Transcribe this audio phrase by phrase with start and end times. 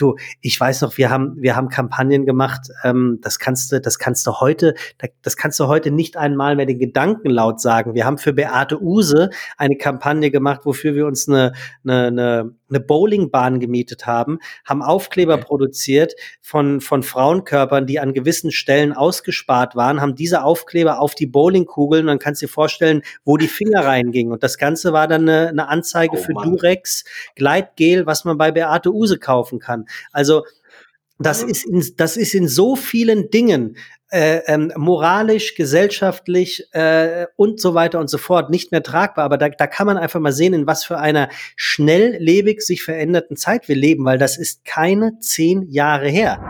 [0.00, 3.98] du, ich weiß noch, wir haben, wir haben Kampagnen gemacht, ähm, das kannst du, das
[3.98, 4.74] kannst du heute,
[5.22, 7.94] das kannst du heute nicht einmal mehr den Gedanken laut sagen.
[7.94, 11.52] Wir haben für Beate Use eine Kampagne gemacht, wofür wir uns eine,
[11.84, 15.44] eine, eine, eine Bowlingbahn gemietet haben, haben Aufkleber okay.
[15.44, 21.26] produziert von, von Frauenkörpern, die an gewissen Stellen ausgespart waren, haben diese Aufkleber auf die
[21.26, 24.32] Bowlingkugeln, dann kannst du dir vorstellen, wo die Finger reingingen.
[24.32, 26.50] Und das Ganze war dann eine, eine Anzeige oh, für Mann.
[26.50, 27.04] Durex
[27.34, 29.86] Gleitgel, was man bei Beate Use kaufen kann.
[30.12, 30.44] Also
[31.18, 33.76] das ist in, das ist in so vielen Dingen
[34.10, 39.24] äh, ähm, moralisch, gesellschaftlich äh, und so weiter und so fort nicht mehr tragbar.
[39.24, 43.36] Aber da, da kann man einfach mal sehen, in was für einer schnelllebig sich veränderten
[43.36, 46.40] Zeit wir leben, weil das ist keine zehn Jahre her.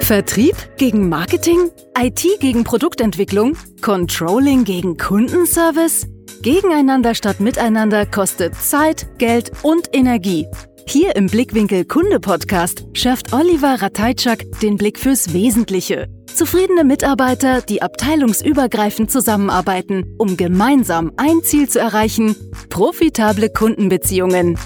[0.00, 6.06] Vertrieb gegen Marketing, IT gegen Produktentwicklung, Controlling gegen Kundenservice.
[6.42, 10.46] Gegeneinander statt miteinander kostet Zeit, Geld und Energie.
[10.88, 16.06] Hier im Blickwinkel Kunde Podcast schärft Oliver Ratajczak den Blick fürs Wesentliche.
[16.32, 22.36] Zufriedene Mitarbeiter, die abteilungsübergreifend zusammenarbeiten, um gemeinsam ein Ziel zu erreichen,
[22.70, 24.56] profitable Kundenbeziehungen.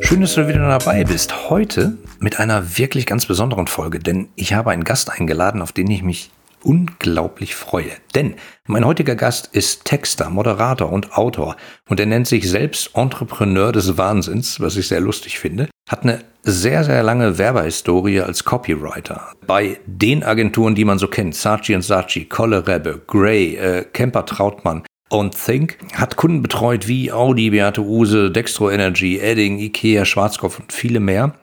[0.00, 1.50] Schön, dass du wieder dabei bist.
[1.50, 5.90] Heute mit einer wirklich ganz besonderen Folge, denn ich habe einen Gast eingeladen, auf den
[5.90, 6.30] ich mich
[6.66, 7.92] unglaublich freue.
[8.14, 8.34] Denn
[8.66, 11.56] mein heutiger Gast ist Texter, Moderator und Autor
[11.88, 16.24] und er nennt sich selbst Entrepreneur des Wahnsinns, was ich sehr lustig finde, hat eine
[16.42, 19.32] sehr, sehr lange Werbehistorie als Copywriter.
[19.46, 24.82] Bei den Agenturen, die man so kennt, Saatchi Saatchi, Kolle Rebbe, Gray, äh, Kemper Trautmann,
[25.08, 30.72] und Think hat Kunden betreut wie Audi, Beate Use, Dextro Energy, Edding, Ikea, Schwarzkopf und
[30.72, 31.34] viele mehr.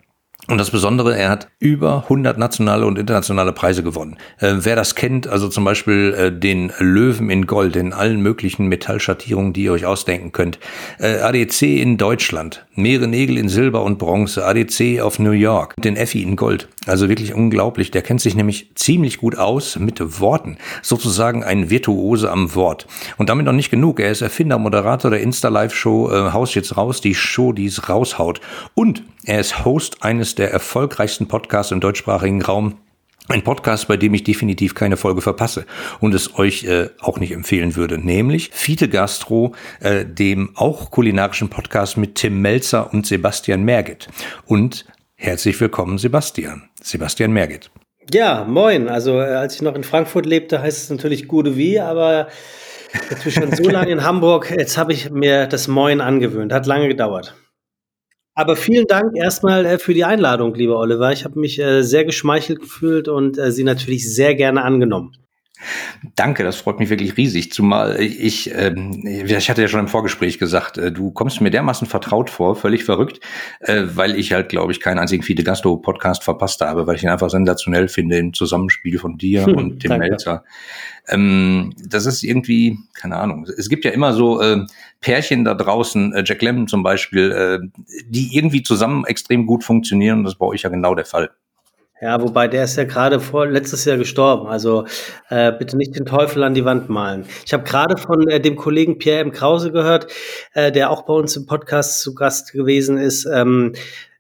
[0.48, 4.18] Und das Besondere, er hat über 100 nationale und internationale Preise gewonnen.
[4.40, 8.68] Äh, wer das kennt, also zum Beispiel äh, den Löwen in Gold, in allen möglichen
[8.68, 10.60] Metallschattierungen, die ihr euch ausdenken könnt.
[11.00, 15.96] Äh, ADC in Deutschland, mehrere Nägel in Silber und Bronze, ADC auf New York, den
[15.96, 16.68] Effi in Gold.
[16.86, 17.92] Also wirklich unglaublich.
[17.92, 20.58] Der kennt sich nämlich ziemlich gut aus mit Worten.
[20.82, 22.88] Sozusagen ein Virtuose am Wort.
[23.18, 24.02] Und damit noch nicht genug.
[24.02, 28.42] Er ist Erfinder, Moderator der Insta-Live-Show äh, Haus jetzt raus, die Show, die es raushaut.
[28.74, 32.78] Und er ist Host eines der erfolgreichsten Podcasts im deutschsprachigen Raum.
[33.30, 35.66] Ein Podcast, bei dem ich definitiv keine Folge verpasse
[36.02, 41.50] und es euch äh, auch nicht empfehlen würde, nämlich Fiete Gastro, äh, dem auch kulinarischen
[41.50, 44.10] Podcast mit Tim Melzer und Sebastian Merget.
[44.46, 44.86] Und
[45.16, 46.70] herzlich willkommen, Sebastian.
[46.82, 47.72] Sebastian Merget.
[48.12, 48.90] Ja, moin.
[48.90, 52.28] Also äh, als ich noch in Frankfurt lebte, heißt es natürlich Gute wie, aber
[52.94, 56.52] jetzt bin ich schon so lange in Hamburg, jetzt habe ich mir das Moin angewöhnt.
[56.52, 57.34] Hat lange gedauert.
[58.36, 61.12] Aber vielen Dank erstmal äh, für die Einladung, lieber Oliver.
[61.12, 65.16] Ich habe mich äh, sehr geschmeichelt gefühlt und äh, sie natürlich sehr gerne angenommen.
[66.16, 67.52] Danke, das freut mich wirklich riesig.
[67.52, 71.88] Zumal ich, ähm, ich hatte ja schon im Vorgespräch gesagt, äh, du kommst mir dermaßen
[71.88, 73.20] vertraut vor, völlig verrückt,
[73.60, 77.04] äh, weil ich halt, glaube ich, keinen einzigen Fide Gasto Podcast verpasst habe, weil ich
[77.04, 80.44] ihn einfach sensationell finde im Zusammenspiel von dir hm, und dem Melzer.
[81.08, 83.46] Ähm, das ist irgendwie, keine Ahnung.
[83.58, 84.66] Es gibt ja immer so äh,
[85.02, 87.60] Pärchen da draußen, äh, Jack Lemmon zum Beispiel, äh,
[88.08, 90.24] die irgendwie zusammen extrem gut funktionieren.
[90.24, 91.32] Das ist bei euch ja genau der Fall.
[92.04, 94.48] Ja, wobei der ist ja gerade vor letztes Jahr gestorben.
[94.48, 94.86] Also
[95.30, 97.26] äh, bitte nicht den Teufel an die Wand malen.
[97.46, 99.32] Ich habe gerade von äh, dem Kollegen Pierre M.
[99.32, 100.08] Krause gehört,
[100.54, 103.26] äh, der auch bei uns im Podcast zu Gast gewesen ist.
[103.26, 103.72] Ähm,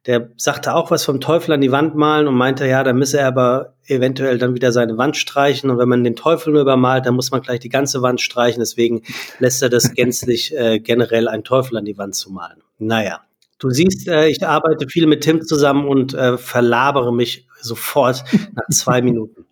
[0.05, 3.19] der sagte auch was vom Teufel an die Wand malen und meinte, ja, da müsse
[3.19, 5.69] er aber eventuell dann wieder seine Wand streichen.
[5.69, 8.61] Und wenn man den Teufel nur übermalt, dann muss man gleich die ganze Wand streichen.
[8.61, 9.01] Deswegen
[9.39, 12.61] lässt er das gänzlich äh, generell, einen Teufel an die Wand zu malen.
[12.79, 13.19] Naja,
[13.59, 18.67] du siehst, äh, ich arbeite viel mit Tim zusammen und äh, verlabere mich sofort nach
[18.71, 19.45] zwei Minuten.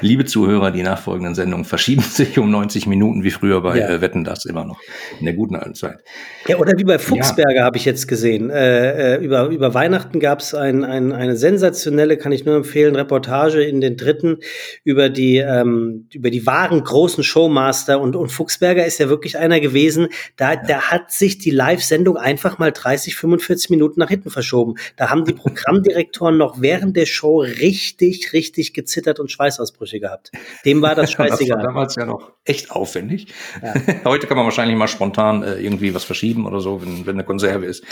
[0.00, 3.88] Liebe Zuhörer, die nachfolgenden Sendungen verschieben sich um 90 Minuten, wie früher bei ja.
[3.88, 4.80] äh, Wetten das immer noch
[5.18, 5.98] in der guten alten Zeit.
[6.46, 7.64] Ja, oder wie bei Fuchsberger ja.
[7.64, 8.50] habe ich jetzt gesehen.
[8.50, 12.94] Äh, äh, über, über Weihnachten gab es ein, ein, eine sensationelle, kann ich nur empfehlen,
[12.94, 14.38] Reportage in den dritten
[14.84, 18.00] über die, ähm, über die wahren großen Showmaster.
[18.00, 20.62] Und, und Fuchsberger ist ja wirklich einer gewesen, da, ja.
[20.66, 24.74] da hat sich die Live-Sendung einfach mal 30, 45 Minuten nach hinten verschoben.
[24.96, 30.30] Da haben die Programmdirektoren noch während der Show richtig, richtig gezittert und Schweiß Schweißausbrüche gehabt.
[30.64, 31.38] Dem war das scheißegal.
[31.58, 33.32] das war damals ja noch echt aufwendig.
[33.62, 33.74] Ja.
[34.04, 37.24] Heute kann man wahrscheinlich mal spontan äh, irgendwie was verschieben oder so, wenn, wenn eine
[37.24, 37.84] Konserve ist.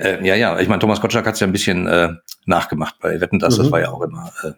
[0.00, 2.10] Äh, ja, ja, ich meine, Thomas Gottschalk hat es ja ein bisschen äh,
[2.46, 3.62] nachgemacht bei Wetten, das, mhm.
[3.62, 4.52] das war ja auch immer äh,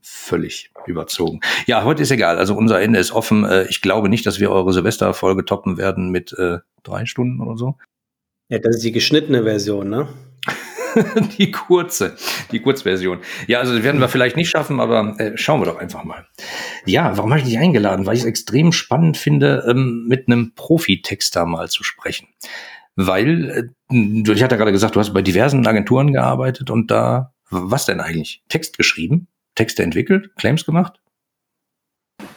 [0.00, 1.40] völlig überzogen.
[1.66, 2.38] Ja, heute ist egal.
[2.38, 3.44] Also unser Ende ist offen.
[3.44, 7.56] Äh, ich glaube nicht, dass wir eure Silvesterfolge toppen werden mit äh, drei Stunden oder
[7.56, 7.76] so.
[8.48, 10.08] Ja, das ist die geschnittene Version, ne?
[11.38, 12.16] die kurze,
[12.52, 13.18] die Kurzversion.
[13.46, 16.26] Ja, also werden wir vielleicht nicht schaffen, aber äh, schauen wir doch einfach mal.
[16.86, 18.06] Ja, warum habe ich dich eingeladen?
[18.06, 22.28] Weil ich es extrem spannend finde, ähm, mit einem Profitexter mal zu sprechen.
[22.96, 27.86] weil, äh, ich hatte gerade gesagt, du hast bei diversen Agenturen gearbeitet und da, was
[27.86, 28.42] denn eigentlich?
[28.48, 29.28] Text geschrieben?
[29.54, 30.30] Texte entwickelt?
[30.36, 31.00] Claims gemacht?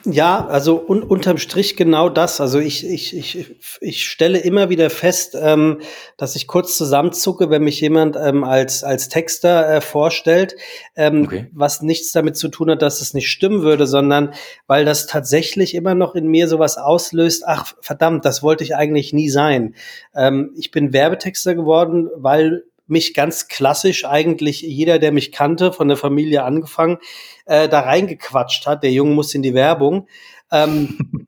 [0.05, 2.41] Ja, also un unterm Strich genau das.
[2.41, 5.79] Also ich, ich, ich, ich stelle immer wieder fest, ähm,
[6.17, 10.55] dass ich kurz zusammenzucke, wenn mich jemand ähm, als, als Texter äh, vorstellt,
[10.97, 11.47] ähm, okay.
[11.53, 14.33] was nichts damit zu tun hat, dass es nicht stimmen würde, sondern
[14.67, 19.13] weil das tatsächlich immer noch in mir sowas auslöst, ach verdammt, das wollte ich eigentlich
[19.13, 19.73] nie sein.
[20.13, 25.87] Ähm, ich bin Werbetexter geworden, weil mich ganz klassisch eigentlich jeder, der mich kannte, von
[25.87, 26.97] der Familie angefangen,
[27.45, 28.83] äh, da reingequatscht hat.
[28.83, 30.07] Der Junge muss in die Werbung.
[30.51, 31.27] Ähm,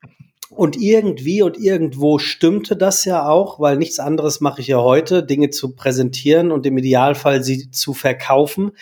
[0.56, 5.22] und irgendwie und irgendwo stimmte das ja auch, weil nichts anderes mache ich ja heute,
[5.22, 8.72] Dinge zu präsentieren und im Idealfall sie zu verkaufen.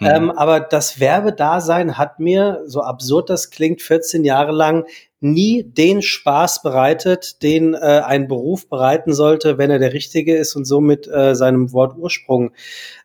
[0.00, 0.06] Mhm.
[0.06, 4.84] Ähm, aber das Werbedasein hat mir, so absurd das klingt, 14 Jahre lang
[5.24, 10.54] nie den Spaß bereitet, den äh, ein Beruf bereiten sollte, wenn er der richtige ist
[10.54, 12.52] und somit äh, seinem Wort Ursprung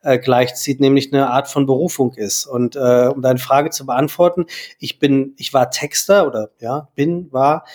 [0.04, 2.46] äh, gleichzieht, nämlich eine Art von Berufung ist.
[2.46, 4.46] Und äh, um deine Frage zu beantworten,
[4.80, 7.66] ich bin, ich war Texter oder ja, bin, war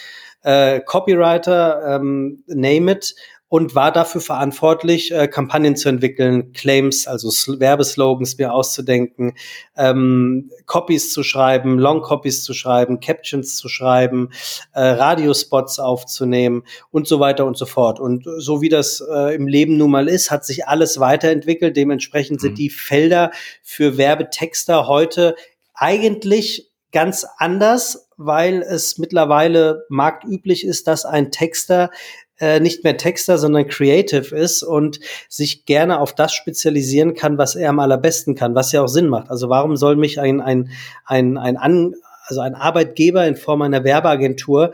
[0.45, 3.15] äh, Copywriter, ähm, name it,
[3.55, 7.29] und war dafür verantwortlich, äh, Kampagnen zu entwickeln, Claims, also
[7.61, 9.35] Werbeslogans mir auszudenken,
[9.77, 14.31] ähm, Copies zu schreiben, Long Copies zu schreiben, Captions zu schreiben,
[14.73, 18.01] äh, Radiospots aufzunehmen und so weiter und so fort.
[18.01, 21.77] Und so wie das äh, im Leben nun mal ist, hat sich alles weiterentwickelt.
[21.77, 22.57] Dementsprechend sind mhm.
[22.57, 23.31] die Felder
[23.63, 25.37] für Werbetexter heute
[25.75, 31.91] eigentlich ganz anders, weil es mittlerweile marktüblich ist, dass ein Texter
[32.41, 37.55] äh, nicht mehr Texter, sondern Creative ist und sich gerne auf das spezialisieren kann, was
[37.55, 39.31] er am allerbesten kann, was ja auch Sinn macht.
[39.31, 40.71] Also warum soll mich ein, ein,
[41.05, 41.95] ein, ein, An,
[42.27, 44.73] also ein Arbeitgeber in Form einer Werbeagentur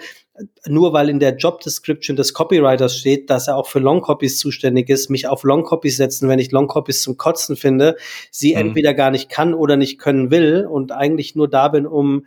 [0.66, 4.88] nur weil in der Job Description des Copywriters steht, dass er auch für Longcopies zuständig
[4.88, 7.96] ist, mich auf Longcopies setzen, wenn ich Longcopies zum Kotzen finde,
[8.30, 8.60] sie mhm.
[8.60, 12.24] entweder gar nicht kann oder nicht können will und eigentlich nur da bin, um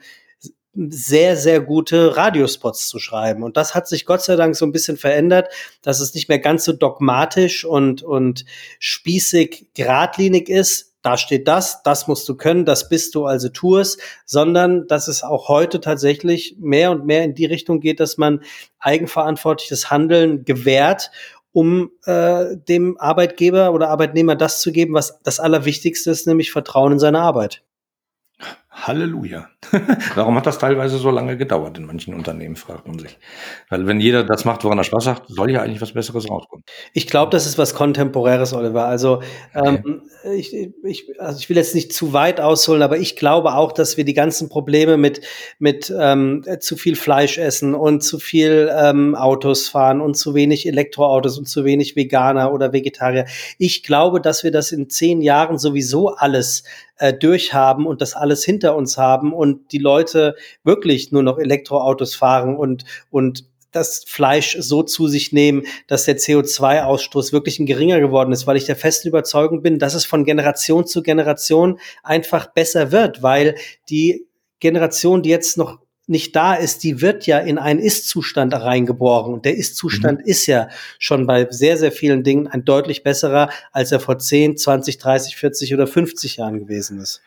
[0.75, 3.43] sehr, sehr gute Radiospots zu schreiben.
[3.43, 5.49] Und das hat sich Gott sei Dank so ein bisschen verändert,
[5.81, 8.45] dass es nicht mehr ganz so dogmatisch und, und
[8.79, 10.93] spießig geradlinig ist.
[11.03, 15.09] Da steht das, das musst du können, das bist du, also tu es, sondern dass
[15.09, 18.41] es auch heute tatsächlich mehr und mehr in die Richtung geht, dass man
[18.79, 21.11] eigenverantwortliches Handeln gewährt
[21.55, 26.93] um äh, dem Arbeitgeber oder Arbeitnehmer das zu geben, was das Allerwichtigste ist, nämlich Vertrauen
[26.93, 27.63] in seine Arbeit.
[28.75, 29.49] Halleluja.
[30.15, 33.17] Warum hat das teilweise so lange gedauert in manchen Unternehmen, fragt man sich.
[33.69, 36.65] Weil wenn jeder das macht, woran er Spaß hat, soll ja eigentlich was Besseres rauskommen.
[36.91, 38.85] Ich glaube, das ist was Kontemporäres, Oliver.
[38.85, 39.21] Also,
[39.53, 39.81] okay.
[39.85, 40.01] ähm,
[40.35, 40.53] ich,
[40.83, 44.05] ich, also ich will jetzt nicht zu weit ausholen, aber ich glaube auch, dass wir
[44.05, 45.21] die ganzen Probleme mit,
[45.59, 50.67] mit ähm, zu viel Fleisch essen und zu viel ähm, Autos fahren und zu wenig
[50.67, 53.25] Elektroautos und zu wenig Veganer oder Vegetarier.
[53.59, 56.63] Ich glaube, dass wir das in zehn Jahren sowieso alles
[56.97, 62.15] äh, durchhaben und das alles hinter uns haben und die Leute wirklich nur noch Elektroautos
[62.15, 67.99] fahren und, und das Fleisch so zu sich nehmen, dass der CO2-Ausstoß wirklich ein geringer
[67.99, 72.47] geworden ist, weil ich der festen Überzeugung bin, dass es von Generation zu Generation einfach
[72.47, 73.55] besser wird, weil
[73.89, 74.27] die
[74.59, 79.33] Generation, die jetzt noch nicht da ist, die wird ja in einen Ist-Zustand reingeboren.
[79.33, 80.25] Und der Ist-Zustand mhm.
[80.25, 80.69] ist ja
[80.99, 85.35] schon bei sehr, sehr vielen Dingen ein deutlich besserer, als er vor 10, 20, 30,
[85.37, 87.21] 40 oder 50 Jahren gewesen ist.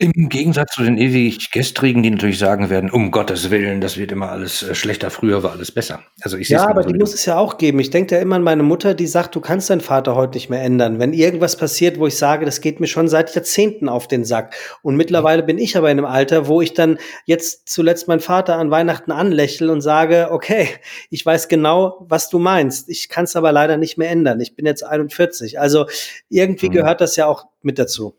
[0.00, 4.12] Im Gegensatz zu den ewig Gestrigen, die natürlich sagen werden, um Gottes Willen, das wird
[4.12, 6.04] immer alles äh, schlechter, früher war alles besser.
[6.20, 7.80] Also ich ja, aber so die muss es ja auch geben.
[7.80, 10.50] Ich denke ja immer an meine Mutter, die sagt, du kannst deinen Vater heute nicht
[10.50, 11.00] mehr ändern.
[11.00, 14.54] Wenn irgendwas passiert, wo ich sage, das geht mir schon seit Jahrzehnten auf den Sack.
[14.82, 18.54] Und mittlerweile bin ich aber in einem Alter, wo ich dann jetzt zuletzt meinen Vater
[18.54, 20.68] an Weihnachten anlächle und sage, okay,
[21.10, 22.88] ich weiß genau, was du meinst.
[22.88, 24.40] Ich kann es aber leider nicht mehr ändern.
[24.40, 25.58] Ich bin jetzt 41.
[25.58, 25.86] Also
[26.28, 26.74] irgendwie mhm.
[26.74, 28.14] gehört das ja auch mit dazu.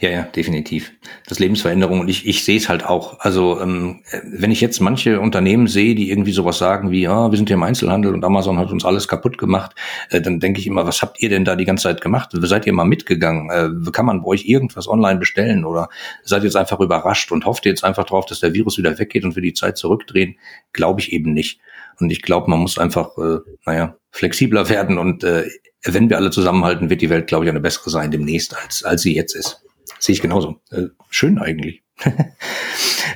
[0.00, 0.92] Ja, ja, definitiv.
[1.28, 3.20] Das Lebensveränderung und ich, ich sehe es halt auch.
[3.20, 7.36] Also ähm, wenn ich jetzt manche Unternehmen sehe, die irgendwie sowas sagen wie, ja, wir
[7.36, 9.74] sind hier im Einzelhandel und Amazon hat uns alles kaputt gemacht,
[10.10, 12.30] äh, dann denke ich immer, was habt ihr denn da die ganze Zeit gemacht?
[12.32, 13.50] Seid ihr mal mitgegangen?
[13.50, 15.88] Äh, kann man bei euch irgendwas online bestellen oder
[16.24, 19.24] seid ihr jetzt einfach überrascht und hofft jetzt einfach drauf, dass der Virus wieder weggeht
[19.24, 20.36] und wir die Zeit zurückdrehen?
[20.72, 21.60] Glaube ich eben nicht.
[22.00, 25.44] Und ich glaube, man muss einfach, äh, naja, flexibler werden und äh,
[25.84, 29.02] wenn wir alle zusammenhalten, wird die Welt, glaube ich, eine bessere sein demnächst, als, als
[29.02, 29.62] sie jetzt ist.
[29.98, 30.60] Sehe ich genauso.
[30.70, 31.82] Äh, schön eigentlich.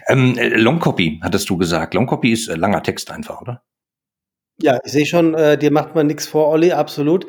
[0.08, 1.94] ähm, äh, Longcopy, hattest du gesagt.
[1.94, 3.62] Longcopy ist äh, langer Text einfach, oder?
[4.60, 7.26] Ja, ich sehe schon, äh, dir macht man nichts vor, Olli, absolut.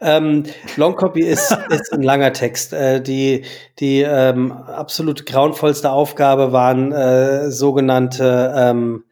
[0.00, 0.44] Ähm,
[0.76, 2.72] Longcopy ist, ist ein langer Text.
[2.72, 3.44] Äh, die
[3.78, 9.04] die ähm, absolut grauenvollste Aufgabe waren äh, sogenannte ähm,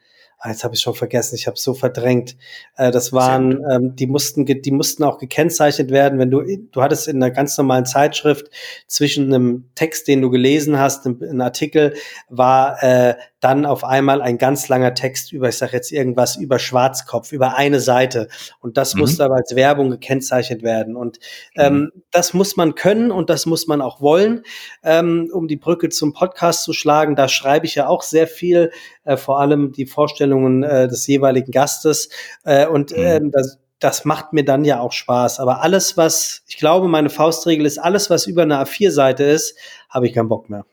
[0.49, 2.37] jetzt habe ich schon vergessen, ich habe so verdrängt.
[2.77, 7.09] Äh, das waren, ähm, die mussten, die mussten auch gekennzeichnet werden, wenn du, du hattest
[7.09, 8.51] in einer ganz normalen Zeitschrift
[8.87, 11.95] zwischen einem Text, den du gelesen hast, einem Artikel,
[12.29, 16.61] war äh, dann auf einmal ein ganz langer Text über, ich sage jetzt irgendwas, über
[16.61, 18.29] Schwarzkopf, über eine Seite.
[18.61, 19.01] Und das mhm.
[19.01, 20.95] musste aber als Werbung gekennzeichnet werden.
[20.95, 21.19] Und
[21.57, 21.93] ähm, mhm.
[22.13, 24.45] das muss man können und das muss man auch wollen,
[24.85, 27.17] ähm, um die Brücke zum Podcast zu schlagen.
[27.17, 28.71] Da schreibe ich ja auch sehr viel,
[29.03, 32.11] äh, vor allem die Vorstellungen äh, des jeweiligen Gastes.
[32.45, 33.03] Äh, und mhm.
[33.03, 35.41] ähm, das, das macht mir dann ja auch Spaß.
[35.41, 39.59] Aber alles, was, ich glaube, meine Faustregel ist, alles, was über eine A4-Seite ist,
[39.91, 40.65] habe ich keinen Bock mehr.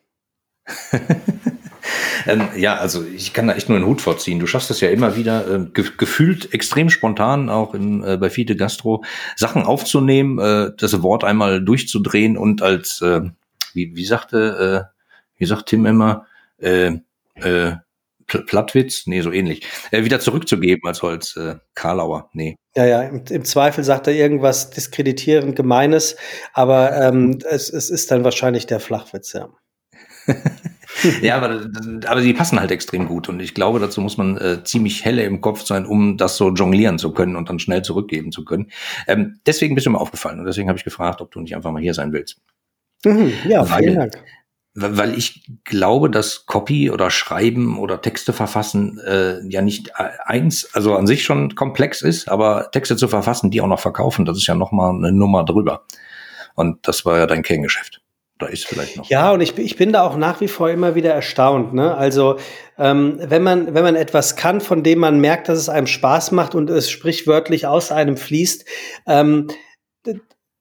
[2.27, 4.39] Ähm, ja, also ich kann da echt nur einen Hut vorziehen.
[4.39, 8.29] Du schaffst es ja immer wieder, äh, ge gefühlt extrem spontan, auch im, äh, bei
[8.29, 9.03] Fide Gastro,
[9.36, 13.22] Sachen aufzunehmen, äh, das Wort einmal durchzudrehen und als, äh,
[13.74, 15.00] wie, wie sagte, äh,
[15.38, 16.25] wie sagt Tim immer,
[16.60, 16.98] äh,
[17.36, 17.75] äh,
[18.25, 22.55] Plattwitz, nee, so ähnlich, äh, wieder zurückzugeben als als äh, Karlauer, nee.
[22.75, 26.15] Ja, ja, im, im, Zweifel sagt er irgendwas diskreditierend Gemeines,
[26.53, 29.50] aber ähm, es, es ist dann wahrscheinlich der Flachwitz, ja.
[31.22, 31.69] ja, aber,
[32.08, 33.29] aber die passen halt extrem gut.
[33.29, 36.50] Und ich glaube, dazu muss man äh, ziemlich helle im Kopf sein, um das so
[36.50, 38.72] jonglieren zu können und dann schnell zurückgeben zu können.
[39.08, 41.72] Ähm, deswegen bist du mir aufgefallen und deswegen habe ich gefragt, ob du nicht einfach
[41.72, 42.41] mal hier sein willst.
[43.05, 44.24] Mhm, ja, weil, vielen Dank.
[44.75, 50.96] Weil ich glaube, dass Copy oder Schreiben oder Texte verfassen äh, ja nicht eins, also
[50.96, 54.48] an sich schon komplex ist, aber Texte zu verfassen, die auch noch verkaufen, das ist
[54.48, 55.86] ja noch mal eine Nummer drüber.
[56.55, 58.01] Und das war ja dein Kerngeschäft.
[58.41, 59.10] Oder ist vielleicht noch.
[59.10, 61.74] Ja, und ich, ich bin da auch nach wie vor immer wieder erstaunt.
[61.74, 61.96] Ne?
[61.96, 62.38] Also
[62.77, 66.31] ähm, wenn man wenn man etwas kann, von dem man merkt, dass es einem Spaß
[66.31, 68.65] macht und es sprichwörtlich aus einem fließt,
[69.08, 69.48] ähm,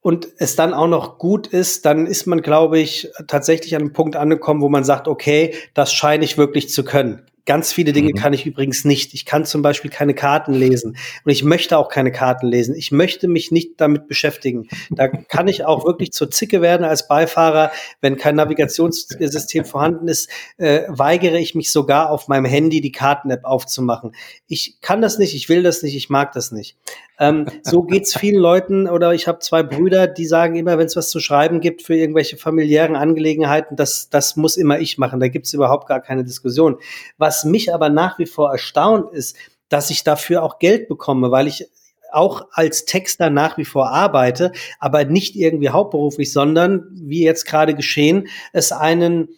[0.01, 3.93] und es dann auch noch gut ist, dann ist man, glaube ich, tatsächlich an einem
[3.93, 7.27] Punkt angekommen, wo man sagt, okay, das scheine ich wirklich zu können.
[7.49, 8.19] Ganz viele Dinge mhm.
[8.19, 9.15] kann ich übrigens nicht.
[9.15, 12.75] Ich kann zum Beispiel keine Karten lesen und ich möchte auch keine Karten lesen.
[12.75, 14.69] Ich möchte mich nicht damit beschäftigen.
[14.91, 20.29] Da kann ich auch wirklich zur Zicke werden als Beifahrer, wenn kein Navigationssystem vorhanden ist,
[20.59, 24.15] äh, weigere ich mich sogar auf meinem Handy die Karten-App aufzumachen.
[24.47, 26.77] Ich kann das nicht, ich will das nicht, ich mag das nicht.
[27.19, 30.97] Ähm, so geht's vielen Leuten oder ich habe zwei Brüder, die sagen immer, wenn es
[30.97, 35.21] was zu schreiben gibt für irgendwelche familiären Angelegenheiten, das, das muss immer ich machen.
[35.21, 36.79] Da gibt's überhaupt gar keine Diskussion.
[37.17, 39.37] Was mich aber nach wie vor erstaunt ist,
[39.69, 41.69] dass ich dafür auch Geld bekomme, weil ich
[42.11, 47.75] auch als Texter nach wie vor arbeite, aber nicht irgendwie hauptberuflich, sondern wie jetzt gerade
[47.75, 49.29] geschehen, es einen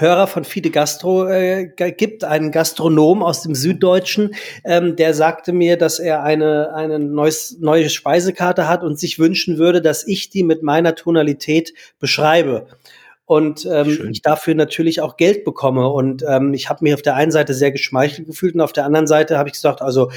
[0.00, 5.76] Hörer von Fide Gastro äh, gibt, einen Gastronom aus dem Süddeutschen, ähm, der sagte mir,
[5.76, 10.42] dass er eine, eine neues, neue Speisekarte hat und sich wünschen würde, dass ich die
[10.42, 12.66] mit meiner Tonalität beschreibe.
[13.24, 15.88] Und ähm, ich dafür natürlich auch Geld bekomme.
[15.90, 18.86] Und ähm, ich habe mich auf der einen Seite sehr geschmeichelt gefühlt und auf der
[18.86, 20.10] anderen Seite habe ich gesagt, also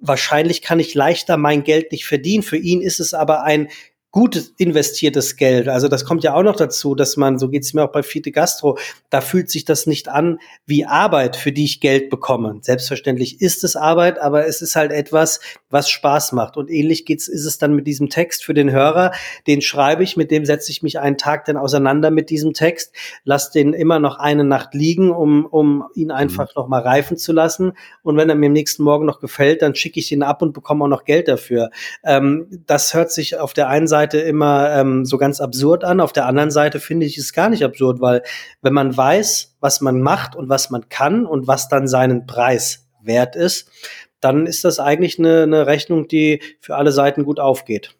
[0.00, 2.42] wahrscheinlich kann ich leichter mein Geld nicht verdienen.
[2.42, 3.68] Für ihn ist es aber ein
[4.10, 5.68] gut investiertes Geld.
[5.68, 8.32] Also das kommt ja auch noch dazu, dass man, so geht's mir auch bei Fiete
[8.32, 8.78] Gastro,
[9.10, 12.58] da fühlt sich das nicht an wie Arbeit, für die ich Geld bekomme.
[12.62, 16.56] Selbstverständlich ist es Arbeit, aber es ist halt etwas, was Spaß macht.
[16.56, 19.12] Und ähnlich geht's, ist es dann mit diesem Text für den Hörer.
[19.46, 22.94] Den schreibe ich, mit dem setze ich mich einen Tag dann auseinander mit diesem Text,
[23.24, 26.52] lass den immer noch eine Nacht liegen, um, um ihn einfach mhm.
[26.56, 27.74] noch mal reifen zu lassen.
[28.02, 30.54] Und wenn er mir am nächsten Morgen noch gefällt, dann schicke ich ihn ab und
[30.54, 31.68] bekomme auch noch Geld dafür.
[32.04, 36.00] Ähm, das hört sich auf der einen Seite Seite immer ähm, so ganz absurd an.
[36.00, 38.22] Auf der anderen Seite finde ich es gar nicht absurd, weil
[38.62, 42.88] wenn man weiß, was man macht und was man kann und was dann seinen Preis
[43.02, 43.70] wert ist,
[44.20, 47.96] dann ist das eigentlich eine, eine Rechnung, die für alle Seiten gut aufgeht.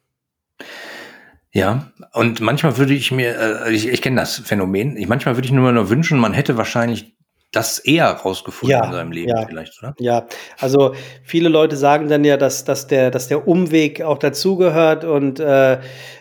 [1.51, 5.47] Ja, und manchmal würde ich mir, äh, ich, ich kenne das Phänomen, ich manchmal würde
[5.47, 7.17] ich nur nur wünschen, man hätte wahrscheinlich
[7.53, 9.95] das eher rausgefunden ja, in seinem Leben ja, vielleicht, oder?
[9.99, 10.27] Ja,
[10.59, 15.41] also viele Leute sagen dann ja, dass, dass, der, dass der Umweg auch dazugehört und
[15.41, 15.79] äh,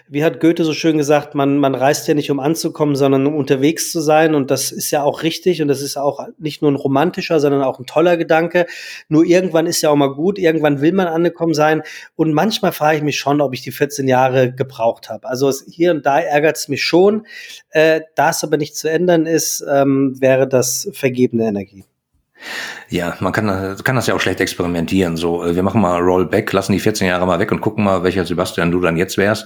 [0.09, 3.35] wie hat Goethe so schön gesagt, man, man reist ja nicht, um anzukommen, sondern um
[3.35, 4.35] unterwegs zu sein.
[4.35, 7.61] Und das ist ja auch richtig und das ist auch nicht nur ein romantischer, sondern
[7.61, 8.65] auch ein toller Gedanke.
[9.09, 11.83] Nur irgendwann ist ja auch mal gut, irgendwann will man angekommen sein.
[12.15, 15.27] Und manchmal frage ich mich schon, ob ich die 14 Jahre gebraucht habe.
[15.27, 17.25] Also hier und da ärgert es mich schon.
[17.71, 21.83] Äh, da es aber nicht zu ändern ist, ähm, wäre das vergebene Energie.
[22.89, 25.17] Ja, man kann, kann das ja auch schlecht experimentieren.
[25.17, 28.03] So, äh, wir machen mal Rollback, lassen die 14 Jahre mal weg und gucken mal,
[28.03, 29.45] welcher Sebastian du dann jetzt wärst.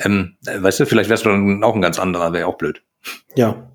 [0.00, 2.82] Ähm, äh, weißt du, vielleicht wärst du dann auch ein ganz anderer, wäre auch blöd.
[3.34, 3.68] Ja,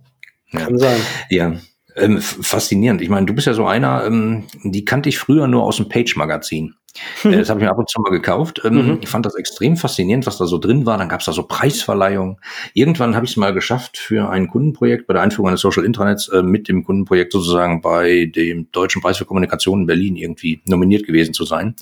[0.52, 0.80] kann ja.
[0.80, 1.02] sein.
[1.30, 1.54] Ja,
[1.96, 3.02] ähm, faszinierend.
[3.02, 5.90] Ich meine, du bist ja so einer, ähm, die kannte ich früher nur aus dem
[5.90, 6.76] Page-Magazin.
[7.24, 8.62] Äh, das habe ich mir ab und zu mal gekauft.
[8.64, 8.98] Ähm, mhm.
[9.02, 10.98] Ich fand das extrem faszinierend, was da so drin war.
[10.98, 12.38] Dann gab es da so Preisverleihungen.
[12.74, 16.28] Irgendwann habe ich es mal geschafft, für ein Kundenprojekt bei der Einführung eines Social Intranets
[16.30, 21.06] äh, mit dem Kundenprojekt sozusagen bei dem Deutschen Preis für Kommunikation in Berlin irgendwie nominiert
[21.06, 21.76] gewesen zu sein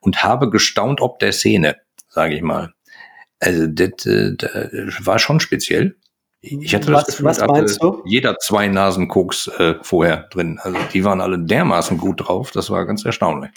[0.00, 1.76] und habe gestaunt ob der Szene,
[2.08, 2.72] sage ich mal.
[3.40, 5.96] Also das, äh, das war schon speziell.
[6.44, 8.02] Ich hatte was, das Gefühl, was meinst du?
[8.04, 10.58] jeder zwei Nasen Koks äh, vorher drin.
[10.60, 13.52] Also die waren alle dermaßen gut drauf, das war ganz erstaunlich.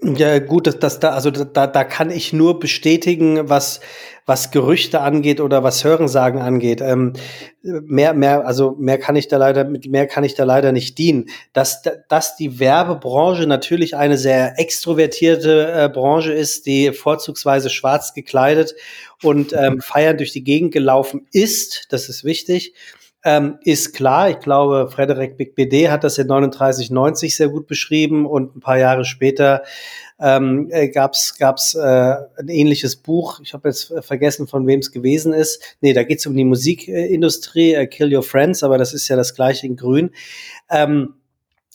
[0.00, 3.80] Ja, gut, dass, dass da, also da, da kann ich nur bestätigen, was,
[4.26, 6.80] was Gerüchte angeht oder was Hörensagen angeht.
[6.80, 7.14] Ähm,
[7.62, 10.98] mehr, mehr, also mehr kann ich da leider, mit mehr kann ich da leider nicht
[10.98, 11.30] dienen.
[11.52, 18.76] Dass, dass die Werbebranche natürlich eine sehr extrovertierte äh, Branche ist, die vorzugsweise schwarz gekleidet
[19.24, 22.72] und ähm, feiern durch die Gegend gelaufen ist, das ist wichtig
[23.24, 24.30] ähm, ist klar.
[24.30, 29.04] Ich glaube, Frederik BD hat das in 3990 sehr gut beschrieben und ein paar Jahre
[29.04, 29.62] später
[30.20, 33.40] ähm, äh, gab's gab's äh, ein ähnliches Buch.
[33.42, 35.76] Ich habe jetzt vergessen, von wem es gewesen ist.
[35.80, 39.34] Nee, da geht's um die Musikindustrie, äh, Kill Your Friends, aber das ist ja das
[39.34, 40.10] gleiche in Grün.
[40.70, 41.14] Ähm,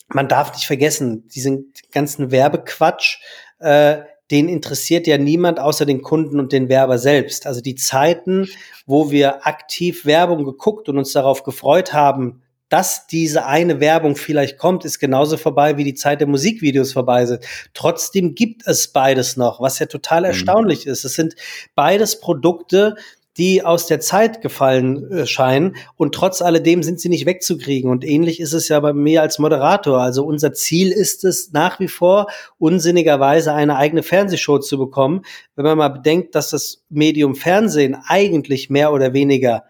[0.08, 3.18] man darf nicht vergessen, diesen ganzen Werbequatsch,
[3.58, 4.02] äh,
[4.34, 7.46] den interessiert ja niemand außer den Kunden und den Werber selbst.
[7.46, 8.48] Also die Zeiten,
[8.84, 14.58] wo wir aktiv Werbung geguckt und uns darauf gefreut haben, dass diese eine Werbung vielleicht
[14.58, 17.44] kommt, ist genauso vorbei, wie die Zeit der Musikvideos vorbei sind.
[17.74, 20.26] Trotzdem gibt es beides noch, was ja total mhm.
[20.26, 21.04] erstaunlich ist.
[21.04, 21.36] Es sind
[21.76, 22.96] beides Produkte,
[23.36, 27.90] die aus der Zeit gefallen äh, scheinen und trotz alledem sind sie nicht wegzukriegen.
[27.90, 30.00] Und ähnlich ist es ja bei mir als Moderator.
[30.00, 35.22] Also unser Ziel ist es nach wie vor, unsinnigerweise eine eigene Fernsehshow zu bekommen.
[35.56, 39.64] Wenn man mal bedenkt, dass das Medium Fernsehen eigentlich mehr oder weniger,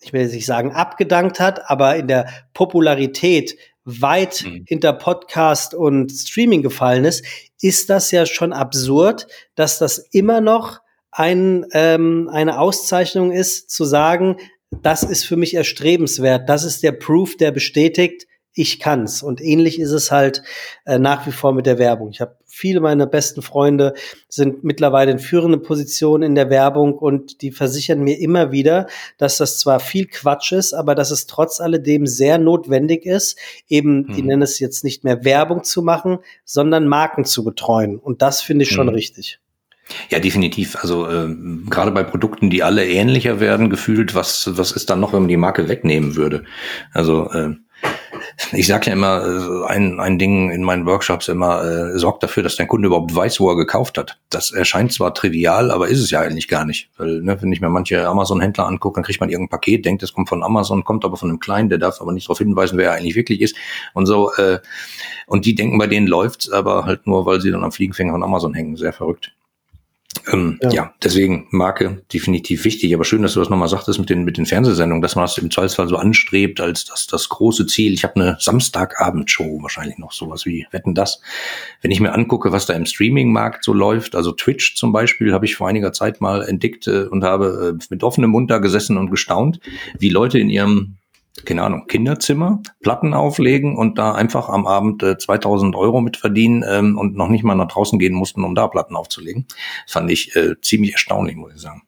[0.00, 4.64] ich will jetzt nicht sagen abgedankt hat, aber in der Popularität weit mhm.
[4.66, 7.24] hinter Podcast und Streaming gefallen ist,
[7.60, 10.80] ist das ja schon absurd, dass das immer noch
[11.16, 14.36] ein, ähm, eine Auszeichnung ist, zu sagen,
[14.82, 19.22] das ist für mich erstrebenswert, das ist der Proof, der bestätigt, ich kann's.
[19.22, 20.42] Und ähnlich ist es halt
[20.84, 22.10] äh, nach wie vor mit der Werbung.
[22.10, 23.92] Ich habe viele meiner besten Freunde
[24.28, 28.86] sind mittlerweile in führenden Positionen in der Werbung und die versichern mir immer wieder,
[29.18, 34.08] dass das zwar viel Quatsch ist, aber dass es trotz alledem sehr notwendig ist, eben,
[34.08, 34.14] hm.
[34.14, 37.98] die nennen es jetzt nicht mehr Werbung zu machen, sondern Marken zu betreuen.
[37.98, 38.94] Und das finde ich schon hm.
[38.94, 39.38] richtig.
[40.10, 40.76] Ja, definitiv.
[40.80, 41.34] Also äh,
[41.68, 45.28] gerade bei Produkten, die alle ähnlicher werden, gefühlt, was, was ist dann noch, wenn man
[45.28, 46.44] die Marke wegnehmen würde?
[46.92, 47.54] Also äh,
[48.52, 52.42] ich sage ja immer, äh, ein, ein Ding in meinen Workshops immer, äh, sorgt dafür,
[52.42, 54.18] dass dein Kunde überhaupt weiß, wo er gekauft hat.
[54.30, 56.90] Das erscheint zwar trivial, aber ist es ja eigentlich gar nicht.
[56.96, 60.12] Weil, ne, wenn ich mir manche Amazon-Händler angucke, dann kriegt man irgendein Paket, denkt, es
[60.12, 62.90] kommt von Amazon, kommt aber von einem Kleinen, der darf aber nicht darauf hinweisen, wer
[62.90, 63.56] er eigentlich wirklich ist.
[63.94, 64.58] Und so, äh,
[65.26, 68.22] und die denken, bei denen läuft's, aber halt nur, weil sie dann am Fliegenfänger von
[68.22, 68.76] Amazon hängen.
[68.76, 69.32] Sehr verrückt.
[70.32, 70.70] Ähm, ja.
[70.70, 70.94] ja.
[71.02, 72.94] deswegen Marke definitiv wichtig.
[72.94, 75.38] Aber schön, dass du das nochmal sagtest mit den, mit den Fernsehsendungen, dass man das
[75.38, 77.92] im Zweifelsfall so anstrebt als das, das große Ziel.
[77.92, 81.20] Ich habe eine Samstagabendshow, wahrscheinlich noch sowas wie Wetten das.
[81.82, 85.44] Wenn ich mir angucke, was da im Streaming-Markt so läuft, also Twitch zum Beispiel, habe
[85.44, 88.96] ich vor einiger Zeit mal entdeckt äh, und habe äh, mit offenem Mund da gesessen
[88.96, 89.60] und gestaunt,
[89.98, 90.96] wie Leute in ihrem
[91.44, 96.64] keine Ahnung, Kinderzimmer, Platten auflegen und da einfach am Abend äh, 2000 Euro mit verdienen
[96.68, 99.46] ähm, und noch nicht mal nach draußen gehen mussten, um da Platten aufzulegen.
[99.84, 101.82] Das fand ich äh, ziemlich erstaunlich, muss ich sagen.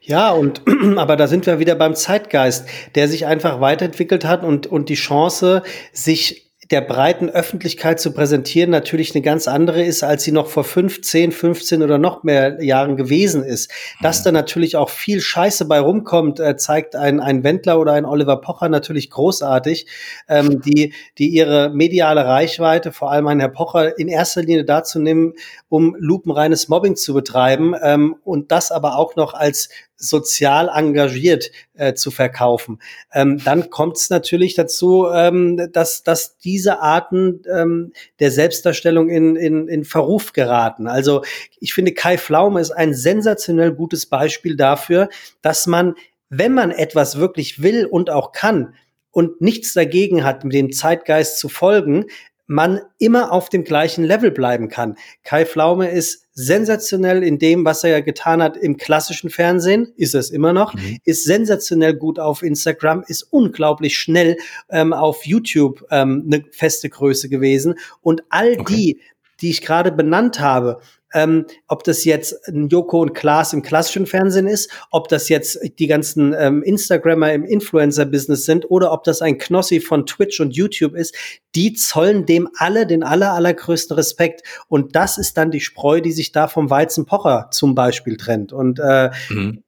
[0.00, 0.62] Ja, und
[0.96, 4.94] aber da sind wir wieder beim Zeitgeist, der sich einfach weiterentwickelt hat und, und die
[4.94, 10.48] Chance, sich der breiten Öffentlichkeit zu präsentieren natürlich eine ganz andere ist, als sie noch
[10.48, 13.70] vor 15, 15 oder noch mehr Jahren gewesen ist.
[14.02, 14.24] Dass mhm.
[14.24, 18.40] da natürlich auch viel Scheiße bei rumkommt, äh, zeigt ein, ein Wendler oder ein Oliver
[18.40, 19.86] Pocher natürlich großartig,
[20.28, 24.98] ähm, die, die ihre mediale Reichweite, vor allem ein Herr Pocher, in erster Linie dazu
[24.98, 25.32] nehmen,
[25.70, 31.92] um lupenreines Mobbing zu betreiben ähm, und das aber auch noch als sozial engagiert äh,
[31.94, 32.80] zu verkaufen.
[33.12, 39.36] Ähm, dann kommt es natürlich dazu, ähm, dass, dass diese Arten ähm, der Selbstdarstellung in,
[39.36, 40.86] in, in Verruf geraten.
[40.86, 41.22] Also
[41.60, 45.08] ich finde, Kai Pflaume ist ein sensationell gutes Beispiel dafür,
[45.42, 45.94] dass man,
[46.30, 48.74] wenn man etwas wirklich will und auch kann,
[49.10, 52.04] und nichts dagegen hat, mit dem Zeitgeist zu folgen,
[52.48, 54.96] man immer auf dem gleichen Level bleiben kann.
[55.22, 60.14] Kai Pflaume ist sensationell in dem, was er ja getan hat im klassischen Fernsehen, ist
[60.14, 60.98] es immer noch, mhm.
[61.04, 64.38] ist sensationell gut auf Instagram, ist unglaublich schnell
[64.70, 67.74] ähm, auf YouTube ähm, eine feste Größe gewesen.
[68.00, 68.74] Und all okay.
[68.74, 69.00] die,
[69.40, 70.80] die ich gerade benannt habe,
[71.14, 75.58] ähm, ob das jetzt ein Joko und Klaas im klassischen Fernsehen ist, ob das jetzt
[75.78, 80.54] die ganzen ähm, Instagrammer im Influencer-Business sind oder ob das ein Knossi von Twitch und
[80.54, 81.14] YouTube ist,
[81.54, 84.42] die zollen dem alle den aller, allergrößten Respekt.
[84.68, 88.52] Und das ist dann die Spreu, die sich da vom Weizenpocher zum Beispiel trennt.
[88.52, 89.62] Und äh, mhm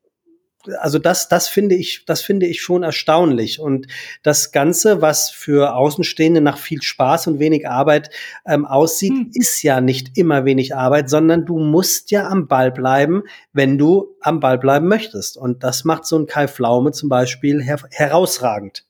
[0.78, 3.60] also das, das finde ich, das finde ich schon erstaunlich.
[3.60, 3.86] Und
[4.22, 8.10] das Ganze, was für Außenstehende nach viel Spaß und wenig Arbeit
[8.46, 9.30] ähm, aussieht, hm.
[9.34, 14.16] ist ja nicht immer wenig Arbeit, sondern du musst ja am Ball bleiben, wenn du
[14.20, 15.36] am Ball bleiben möchtest.
[15.36, 18.84] Und das macht so ein Kai Flaume zum Beispiel her herausragend.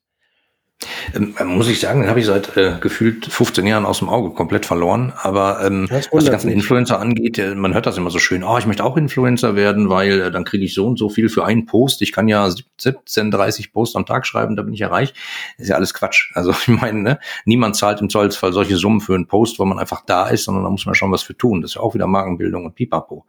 [1.15, 4.65] Ähm, muss ich sagen, habe ich seit äh, gefühlt 15 Jahren aus dem Auge komplett
[4.65, 5.13] verloren.
[5.17, 8.57] Aber ähm, was die ganzen Influencer angeht, äh, man hört das immer so schön, oh,
[8.57, 11.45] ich möchte auch Influencer werden, weil äh, dann kriege ich so und so viel für
[11.45, 12.01] einen Post.
[12.03, 15.15] Ich kann ja 17, 30 Posts am Tag schreiben, da bin ich erreicht.
[15.57, 16.33] Das ist ja alles Quatsch.
[16.35, 19.79] Also ich meine, ne, niemand zahlt im Zweifelsfall solche Summen für einen Post, wo man
[19.79, 21.61] einfach da ist, sondern da muss man schon was für tun.
[21.61, 23.27] Das ist ja auch wieder Magenbildung und Pipapo.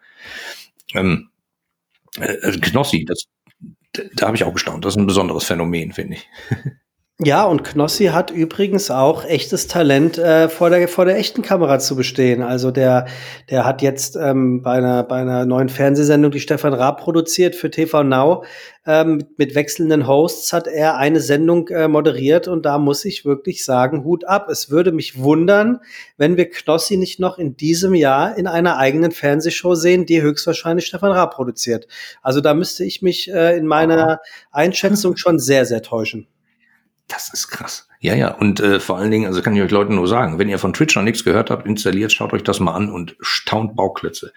[0.94, 1.30] Ähm,
[2.18, 3.26] äh, äh Knossi, das,
[4.16, 4.86] da habe ich auch gestaunt.
[4.86, 6.30] Das ist ein besonderes Phänomen, finde ich.
[7.24, 11.78] Ja, und Knossi hat übrigens auch echtes Talent, äh, vor, der, vor der echten Kamera
[11.78, 12.42] zu bestehen.
[12.42, 13.06] Also der,
[13.52, 17.70] der hat jetzt ähm, bei, einer, bei einer neuen Fernsehsendung, die Stefan Raab produziert für
[17.70, 18.44] TV Now,
[18.88, 23.64] ähm, mit, wechselnden Hosts hat er eine Sendung äh, moderiert und da muss ich wirklich
[23.64, 24.50] sagen, Hut ab.
[24.50, 25.80] Es würde mich wundern,
[26.18, 30.88] wenn wir Knossi nicht noch in diesem Jahr in einer eigenen Fernsehshow sehen, die höchstwahrscheinlich
[30.88, 31.86] Stefan Raab produziert.
[32.24, 36.26] Also da müsste ich mich äh, in meiner Einschätzung schon sehr, sehr täuschen.
[37.12, 37.88] Das ist krass.
[38.00, 40.48] Ja, ja, und äh, vor allen Dingen, also kann ich euch Leuten nur sagen, wenn
[40.48, 43.76] ihr von Twitch noch nichts gehört habt, installiert, schaut euch das mal an und staunt
[43.76, 44.32] Bauklötze.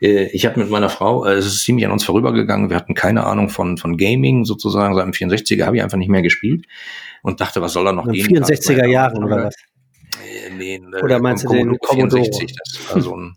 [0.00, 2.94] Äh, ich habe mit meiner Frau, äh, es ist ziemlich an uns vorübergegangen, wir hatten
[2.94, 6.66] keine Ahnung von, von Gaming sozusagen, seit dem 64er habe ich einfach nicht mehr gespielt
[7.22, 8.26] und dachte, was soll da noch gehen?
[8.26, 9.56] 64er Jahren oder was?
[10.24, 12.22] Äh, nee, oder meinst du den Commodore?
[12.22, 13.36] 64, das war so ein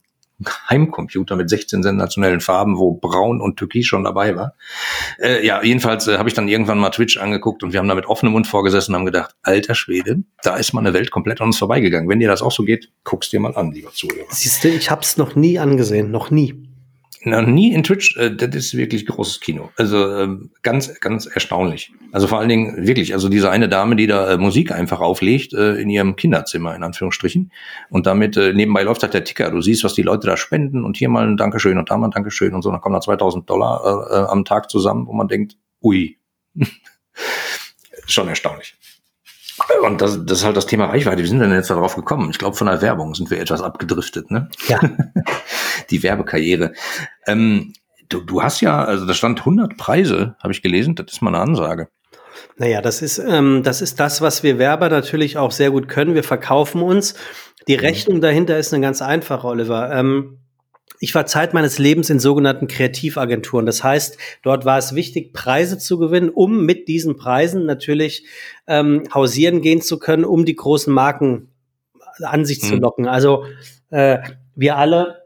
[0.69, 4.55] Heimcomputer mit 16 sensationellen Farben, wo Braun und Türkis schon dabei war.
[5.19, 7.95] Äh, ja, jedenfalls äh, habe ich dann irgendwann mal Twitch angeguckt und wir haben da
[7.95, 11.47] mit offenem Mund vorgesessen und haben gedacht, alter Schwede, da ist mal Welt komplett an
[11.47, 12.09] uns vorbeigegangen.
[12.09, 14.25] Wenn dir das auch so geht, guck's dir mal an, lieber Zuhörer.
[14.29, 16.62] Siehst du, ich habe es noch nie angesehen, noch nie
[17.25, 19.71] noch nie in Twitch, äh, das ist wirklich großes Kino.
[19.77, 21.91] Also ähm, ganz, ganz erstaunlich.
[22.11, 25.53] Also vor allen Dingen wirklich, also diese eine Dame, die da äh, Musik einfach auflegt
[25.53, 27.51] äh, in ihrem Kinderzimmer, in Anführungsstrichen.
[27.89, 29.51] Und damit äh, nebenbei läuft halt der Ticker.
[29.51, 32.07] Du siehst, was die Leute da spenden und hier mal ein Dankeschön und da mal
[32.07, 32.71] ein Dankeschön und so.
[32.71, 36.17] Dann kommen da 2000 Dollar äh, äh, am Tag zusammen, wo man denkt, ui.
[38.05, 38.75] Schon erstaunlich.
[39.83, 41.23] Und das, das ist halt das Thema Reichweite.
[41.23, 42.29] Wie sind wir denn jetzt darauf gekommen?
[42.29, 44.49] Ich glaube, von der Werbung sind wir etwas abgedriftet, ne?
[44.67, 44.79] Ja.
[45.89, 46.73] Die Werbekarriere.
[47.27, 47.73] Ähm,
[48.09, 50.95] du, du hast ja, also da stand 100 Preise, habe ich gelesen.
[50.95, 51.89] Das ist mal eine Ansage.
[52.57, 56.15] Naja, das ist, ähm, das ist das, was wir Werber natürlich auch sehr gut können.
[56.15, 57.15] Wir verkaufen uns.
[57.67, 57.81] Die mhm.
[57.81, 59.91] Rechnung dahinter ist eine ganz einfache, Oliver.
[59.91, 60.42] Ähm,
[61.03, 63.65] ich war Zeit meines Lebens in sogenannten Kreativagenturen.
[63.65, 68.25] Das heißt, dort war es wichtig, Preise zu gewinnen, um mit diesen Preisen natürlich
[68.67, 71.49] ähm, hausieren gehen zu können, um die großen Marken
[72.21, 72.67] an sich mhm.
[72.67, 73.05] zu locken.
[73.09, 73.43] Also
[73.89, 74.19] äh,
[74.55, 75.23] wir alle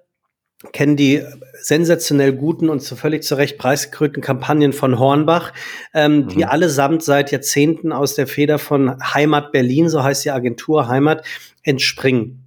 [0.74, 1.22] kennen die
[1.62, 5.54] sensationell guten und zu völlig zu Recht preisgekrönten Kampagnen von Hornbach,
[5.94, 6.28] ähm, mhm.
[6.30, 11.24] die allesamt seit Jahrzehnten aus der Feder von Heimat Berlin, so heißt die Agentur Heimat,
[11.62, 12.47] entspringen.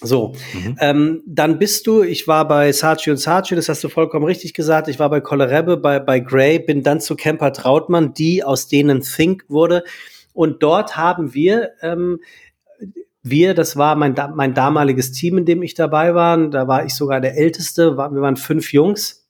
[0.00, 0.76] So, mhm.
[0.80, 4.54] ähm, dann bist du, ich war bei Saatchi und Saatchi, das hast du vollkommen richtig
[4.54, 8.68] gesagt, ich war bei Kollerebbe, bei, bei Gray, bin dann zu Kemper Trautmann, die aus
[8.68, 9.82] denen Think wurde.
[10.32, 12.20] Und dort haben wir, ähm,
[13.22, 16.94] wir, das war mein, mein damaliges Team, in dem ich dabei war, da war ich
[16.94, 19.26] sogar der Älteste, wir waren fünf Jungs.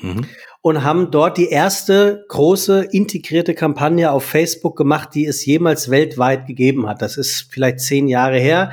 [0.00, 0.24] Mhm.
[0.62, 6.46] Und haben dort die erste große integrierte Kampagne auf Facebook gemacht, die es jemals weltweit
[6.46, 7.02] gegeben hat.
[7.02, 8.70] Das ist vielleicht zehn Jahre her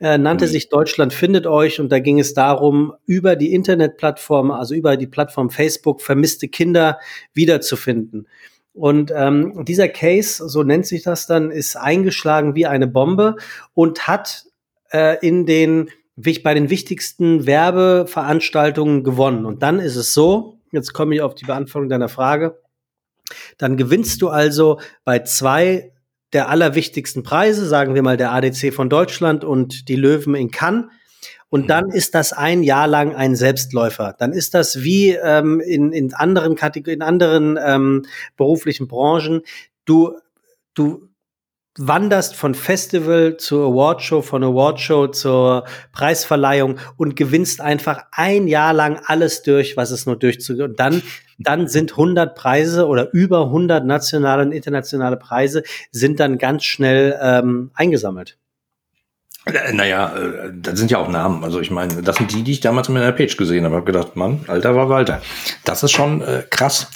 [0.00, 0.50] äh, nannte mhm.
[0.50, 5.06] sich Deutschland findet euch und da ging es darum, über die Internetplattform, also über die
[5.06, 6.98] Plattform Facebook, vermisste Kinder
[7.34, 8.26] wiederzufinden.
[8.72, 13.36] Und ähm, dieser Case, so nennt sich das dann, ist eingeschlagen wie eine Bombe
[13.74, 14.44] und hat
[14.90, 15.90] äh, in den
[16.42, 19.46] bei den wichtigsten Werbeveranstaltungen gewonnen.
[19.46, 22.60] Und dann ist es so, jetzt komme ich auf die Beantwortung deiner Frage,
[23.58, 25.92] dann gewinnst du also bei zwei
[26.32, 30.86] der allerwichtigsten Preise, sagen wir mal der ADC von Deutschland und die Löwen in Cannes.
[31.48, 31.92] Und dann mhm.
[31.92, 34.14] ist das ein Jahr lang ein Selbstläufer.
[34.16, 39.42] Dann ist das wie ähm, in, in anderen Kategorien, in anderen ähm, beruflichen Branchen.
[39.84, 40.16] Du,
[40.74, 41.09] du
[41.78, 49.00] wanderst von Festival zur Awardshow, von Awardshow zur Preisverleihung und gewinnst einfach ein Jahr lang
[49.06, 50.70] alles durch, was es nur durchzugehen.
[50.70, 51.02] Und dann,
[51.38, 57.18] dann sind 100 Preise oder über 100 nationale und internationale Preise sind dann ganz schnell
[57.22, 58.39] ähm, eingesammelt.
[59.46, 61.44] Äh, naja, äh, das sind ja auch Namen.
[61.44, 63.74] Also ich meine, das sind die, die ich damals mit einer Page gesehen habe.
[63.74, 65.22] Ich habe gedacht, Mann, Alter war Walter.
[65.64, 66.90] Das ist schon äh, krass.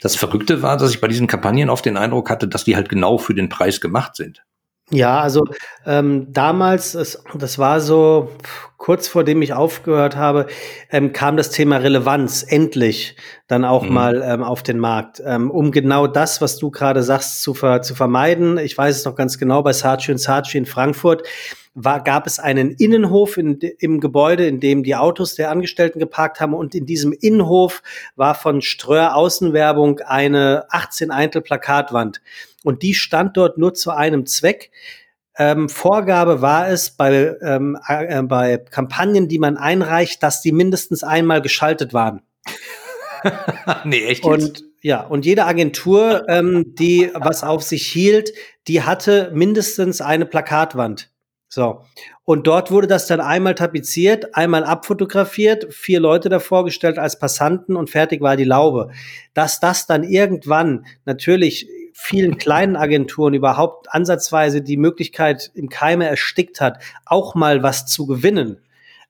[0.00, 2.88] Das Verrückte war, dass ich bei diesen Kampagnen oft den Eindruck hatte, dass die halt
[2.88, 4.42] genau für den Preis gemacht sind.
[4.92, 5.44] Ja, also
[5.86, 8.30] ähm, damals, es, das war so
[8.76, 10.46] kurz vor dem ich aufgehört habe,
[10.90, 13.92] ähm, kam das Thema Relevanz endlich dann auch mhm.
[13.92, 17.80] mal ähm, auf den Markt, ähm, um genau das, was du gerade sagst, zu, ver
[17.80, 18.58] zu vermeiden.
[18.58, 21.22] Ich weiß es noch ganz genau bei Saatchi und Saatchi in Frankfurt
[21.74, 26.40] war, gab es einen Innenhof in, im Gebäude, in dem die Autos der Angestellten geparkt
[26.40, 26.54] haben.
[26.54, 27.82] Und in diesem Innenhof
[28.14, 32.20] war von Ströer Außenwerbung eine 18 Eintel Plakatwand.
[32.64, 34.70] Und die stand dort nur zu einem Zweck.
[35.36, 41.02] Ähm, Vorgabe war es bei, ähm, äh, bei Kampagnen, die man einreicht, dass die mindestens
[41.02, 42.22] einmal geschaltet waren.
[43.84, 44.24] nee, echt?
[44.24, 44.24] Jetzt?
[44.24, 48.32] Und ja, und jede Agentur, ähm, die was auf sich hielt,
[48.66, 51.12] die hatte mindestens eine Plakatwand.
[51.48, 51.84] So.
[52.24, 57.76] Und dort wurde das dann einmal tapeziert, einmal abfotografiert, vier Leute davor gestellt als Passanten
[57.76, 58.90] und fertig war die Laube.
[59.34, 61.68] Dass das dann irgendwann natürlich
[62.02, 68.06] vielen kleinen Agenturen überhaupt ansatzweise die Möglichkeit im Keime erstickt hat, auch mal was zu
[68.06, 68.58] gewinnen,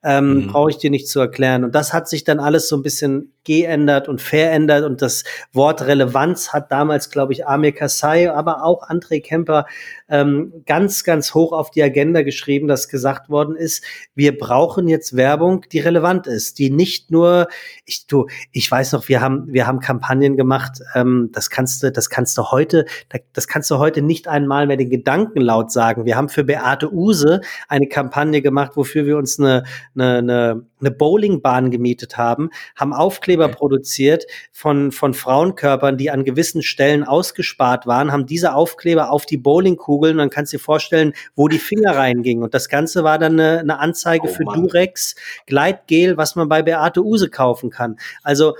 [0.03, 0.47] ähm, mhm.
[0.47, 1.63] brauche ich dir nicht zu erklären.
[1.63, 5.81] Und das hat sich dann alles so ein bisschen geändert und verändert und das Wort
[5.81, 9.65] Relevanz hat damals, glaube ich, Amir Kassai, aber auch André Kemper
[10.09, 13.83] ähm, ganz, ganz hoch auf die Agenda geschrieben, dass gesagt worden ist,
[14.15, 17.47] wir brauchen jetzt Werbung, die relevant ist, die nicht nur,
[17.85, 21.91] ich, du, ich weiß noch, wir haben, wir haben Kampagnen gemacht, ähm, das kannst du,
[21.91, 22.85] das kannst du heute,
[23.33, 26.05] das kannst du heute nicht einmal mehr den Gedanken laut sagen.
[26.05, 29.63] Wir haben für Beate Use eine Kampagne gemacht, wofür wir uns eine,
[29.95, 33.55] eine, eine eine Bowlingbahn gemietet haben, haben Aufkleber okay.
[33.55, 39.37] produziert von, von Frauenkörpern, die an gewissen Stellen ausgespart waren, haben diese Aufkleber auf die
[39.37, 42.43] Bowlingkugeln und dann kannst du dir vorstellen, wo die Finger reingingen.
[42.43, 44.61] Und das Ganze war dann eine, eine Anzeige oh, für Mann.
[44.61, 45.15] Durex
[45.47, 47.97] Gleitgel, was man bei Beate Use kaufen kann.
[48.21, 48.55] Also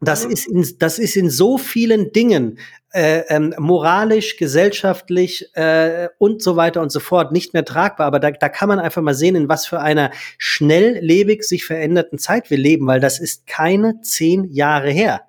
[0.00, 2.58] das ist in, das ist in so vielen Dingen
[2.92, 8.06] äh, ähm, moralisch, gesellschaftlich äh, und so weiter und so fort nicht mehr tragbar.
[8.06, 12.18] Aber da, da kann man einfach mal sehen, in was für einer schnelllebig sich veränderten
[12.18, 15.22] Zeit wir leben, weil das ist keine zehn Jahre her.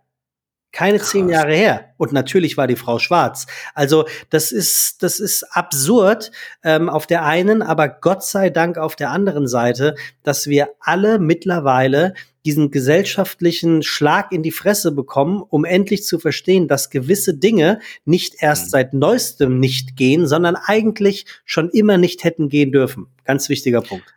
[0.71, 1.12] Keine Krass.
[1.12, 1.93] zehn Jahre her.
[1.97, 3.47] Und natürlich war die Frau schwarz.
[3.73, 6.32] Also das ist, das ist absurd
[6.63, 11.17] ähm, auf der einen, aber Gott sei Dank auf der anderen Seite, dass wir alle
[11.17, 12.13] mittlerweile
[12.45, 18.36] diesen gesellschaftlichen Schlag in die Fresse bekommen, um endlich zu verstehen, dass gewisse Dinge nicht
[18.39, 18.69] erst mhm.
[18.69, 23.08] seit neuestem nicht gehen, sondern eigentlich schon immer nicht hätten gehen dürfen.
[23.25, 24.15] Ganz wichtiger Punkt.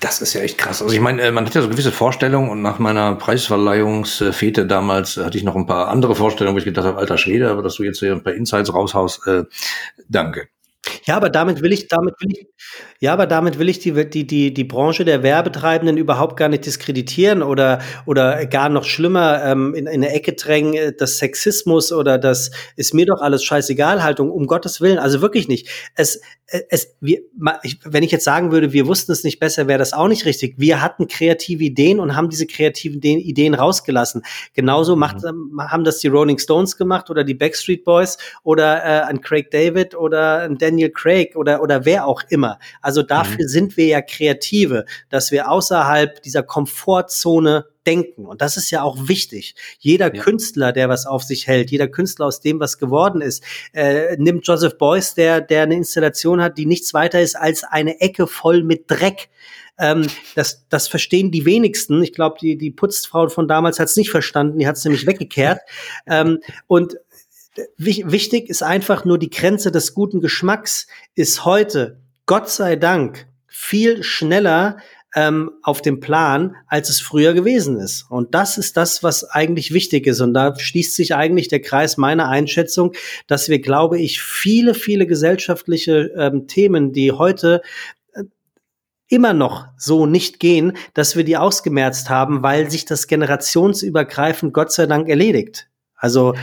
[0.00, 0.82] Das ist ja echt krass.
[0.82, 5.16] Also ich meine, äh, man hat ja so gewisse Vorstellungen und nach meiner Preisverleihungsfete damals
[5.16, 7.76] hatte ich noch ein paar andere Vorstellungen, wo ich gedacht habe, alter Schwede, aber dass
[7.76, 9.44] du jetzt hier ein paar Insights raushaust, äh,
[10.08, 10.48] danke.
[11.04, 12.46] Ja, aber damit will ich, damit will ich,
[13.00, 16.64] ja, aber damit will ich die, die, die, die Branche der Werbetreibenden überhaupt gar nicht
[16.64, 21.92] diskreditieren oder, oder gar noch schlimmer ähm, in, in eine Ecke drängen, äh, das Sexismus
[21.92, 25.68] oder das ist mir doch alles scheißegal Haltung, um Gottes Willen, also wirklich nicht.
[25.96, 27.20] Es, äh, es, wir,
[27.84, 30.54] wenn ich jetzt sagen würde, wir wussten es nicht besser, wäre das auch nicht richtig.
[30.58, 34.22] Wir hatten kreative Ideen und haben diese kreativen Ideen rausgelassen.
[34.54, 35.60] Genauso macht, mhm.
[35.60, 39.94] haben das die Rolling Stones gemacht oder die Backstreet Boys oder äh, ein Craig David
[39.94, 42.58] oder ein Dan Daniel Craig oder, oder wer auch immer.
[42.80, 43.48] Also dafür mhm.
[43.48, 48.26] sind wir ja Kreative, dass wir außerhalb dieser Komfortzone denken.
[48.26, 49.54] Und das ist ja auch wichtig.
[49.78, 50.22] Jeder ja.
[50.22, 54.46] Künstler, der was auf sich hält, jeder Künstler aus dem, was geworden ist, äh, nimmt
[54.46, 58.62] Joseph Beuys, der, der eine Installation hat, die nichts weiter ist als eine Ecke voll
[58.62, 59.30] mit Dreck.
[59.78, 62.02] Ähm, das, das verstehen die wenigsten.
[62.02, 65.06] Ich glaube, die, die Putzfrau von damals hat es nicht verstanden, die hat es nämlich
[65.06, 65.60] weggekehrt.
[66.06, 66.96] Ähm, und
[67.76, 74.02] Wichtig ist einfach nur die Grenze des guten Geschmacks ist heute, Gott sei Dank, viel
[74.02, 74.78] schneller
[75.14, 78.06] ähm, auf dem Plan, als es früher gewesen ist.
[78.08, 80.20] Und das ist das, was eigentlich wichtig ist.
[80.20, 82.92] Und da schließt sich eigentlich der Kreis meiner Einschätzung,
[83.26, 87.60] dass wir, glaube ich, viele, viele gesellschaftliche ähm, Themen, die heute
[88.14, 88.24] äh,
[89.08, 94.72] immer noch so nicht gehen, dass wir die ausgemerzt haben, weil sich das generationsübergreifend Gott
[94.72, 95.68] sei Dank erledigt.
[95.94, 96.34] Also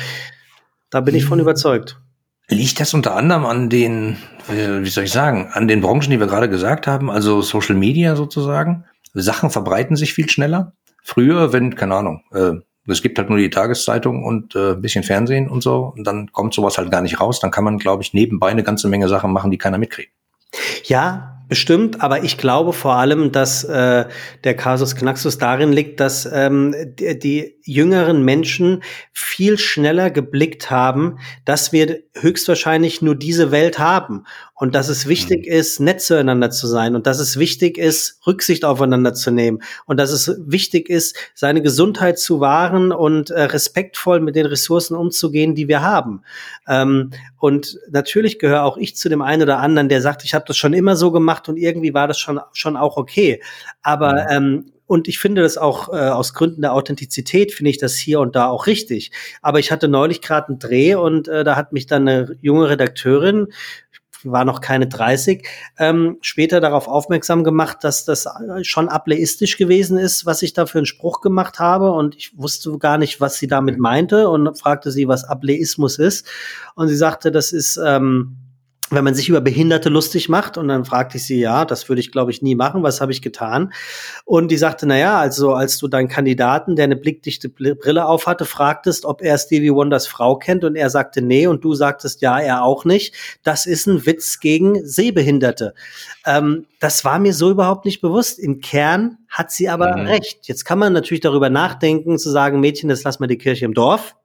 [0.89, 1.43] da bin ich von hm.
[1.43, 1.99] überzeugt.
[2.47, 6.25] Liegt das unter anderem an den, wie soll ich sagen, an den Branchen, die wir
[6.25, 8.85] gerade gesagt haben, also Social Media sozusagen?
[9.13, 10.73] Sachen verbreiten sich viel schneller.
[11.03, 12.53] Früher, wenn, keine Ahnung, äh,
[12.87, 16.31] es gibt halt nur die Tageszeitung und äh, ein bisschen Fernsehen und so, und dann
[16.31, 17.39] kommt sowas halt gar nicht raus.
[17.39, 20.11] Dann kann man, glaube ich, nebenbei eine ganze Menge Sachen machen, die keiner mitkriegt.
[20.85, 24.05] Ja, Bestimmt, aber ich glaube vor allem, dass äh,
[24.43, 28.83] der Kasus Knaxus darin liegt, dass ähm, die, die jüngeren Menschen
[29.13, 35.45] viel schneller geblickt haben, dass wir höchstwahrscheinlich nur diese Welt haben und dass es wichtig
[35.45, 35.53] mhm.
[35.53, 39.97] ist, nett zueinander zu sein und dass es wichtig ist, Rücksicht aufeinander zu nehmen und
[39.97, 45.55] dass es wichtig ist, seine Gesundheit zu wahren und äh, respektvoll mit den Ressourcen umzugehen,
[45.55, 46.23] die wir haben.
[46.67, 50.45] Ähm, und natürlich gehöre auch ich zu dem einen oder anderen, der sagt, ich habe
[50.47, 53.41] das schon immer so gemacht und irgendwie war das schon schon auch okay.
[53.81, 54.27] Aber mhm.
[54.29, 58.19] ähm, und ich finde das auch äh, aus Gründen der Authentizität finde ich das hier
[58.19, 59.11] und da auch richtig.
[59.43, 62.69] Aber ich hatte neulich gerade einen Dreh und äh, da hat mich dann eine junge
[62.69, 63.49] Redakteurin
[64.23, 65.47] war noch keine 30,
[65.77, 68.27] ähm, später darauf aufmerksam gemacht, dass das
[68.63, 71.91] schon ableistisch gewesen ist, was ich da für einen Spruch gemacht habe.
[71.91, 76.27] Und ich wusste gar nicht, was sie damit meinte und fragte sie, was Ableismus ist.
[76.75, 78.48] Und sie sagte, das ist ähm,
[78.91, 81.99] wenn man sich über Behinderte lustig macht und dann fragte ich sie, ja, das würde
[81.99, 83.73] ich glaube ich nie machen, was habe ich getan?
[84.25, 88.27] Und die sagte, na ja, also als du deinen Kandidaten, der eine blickdichte Brille auf
[88.27, 92.21] hatte, fragtest, ob er Stevie Wonders Frau kennt und er sagte nee und du sagtest
[92.21, 95.73] ja, er auch nicht, das ist ein Witz gegen Sehbehinderte.
[96.25, 98.39] Ähm, das war mir so überhaupt nicht bewusst.
[98.39, 100.07] Im Kern hat sie aber mhm.
[100.07, 100.47] recht.
[100.47, 103.73] Jetzt kann man natürlich darüber nachdenken, zu sagen, Mädchen, das lass mal die Kirche im
[103.73, 104.15] Dorf.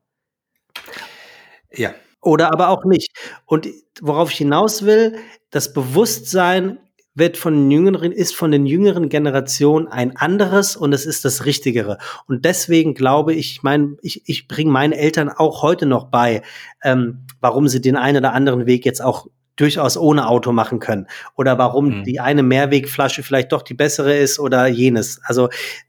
[1.73, 1.95] Ja.
[2.21, 3.14] Oder aber auch nicht.
[3.47, 3.69] Und
[4.01, 5.17] worauf ich hinaus will,
[5.51, 6.79] das Bewusstsein
[7.15, 11.45] wird von den jüngeren, ist von den jüngeren Generationen ein anderes und es ist das
[11.45, 11.99] Richtigere.
[12.27, 16.43] Und deswegen glaube ich, ich meine, ich, ich bringe meinen Eltern auch heute noch bei,
[16.83, 21.07] ähm, warum sie den einen oder anderen Weg jetzt auch durchaus ohne Auto machen können
[21.37, 22.05] oder warum mhm.
[22.05, 25.21] die eine Mehrwegflasche vielleicht doch die bessere ist oder jenes.
[25.25, 25.49] Also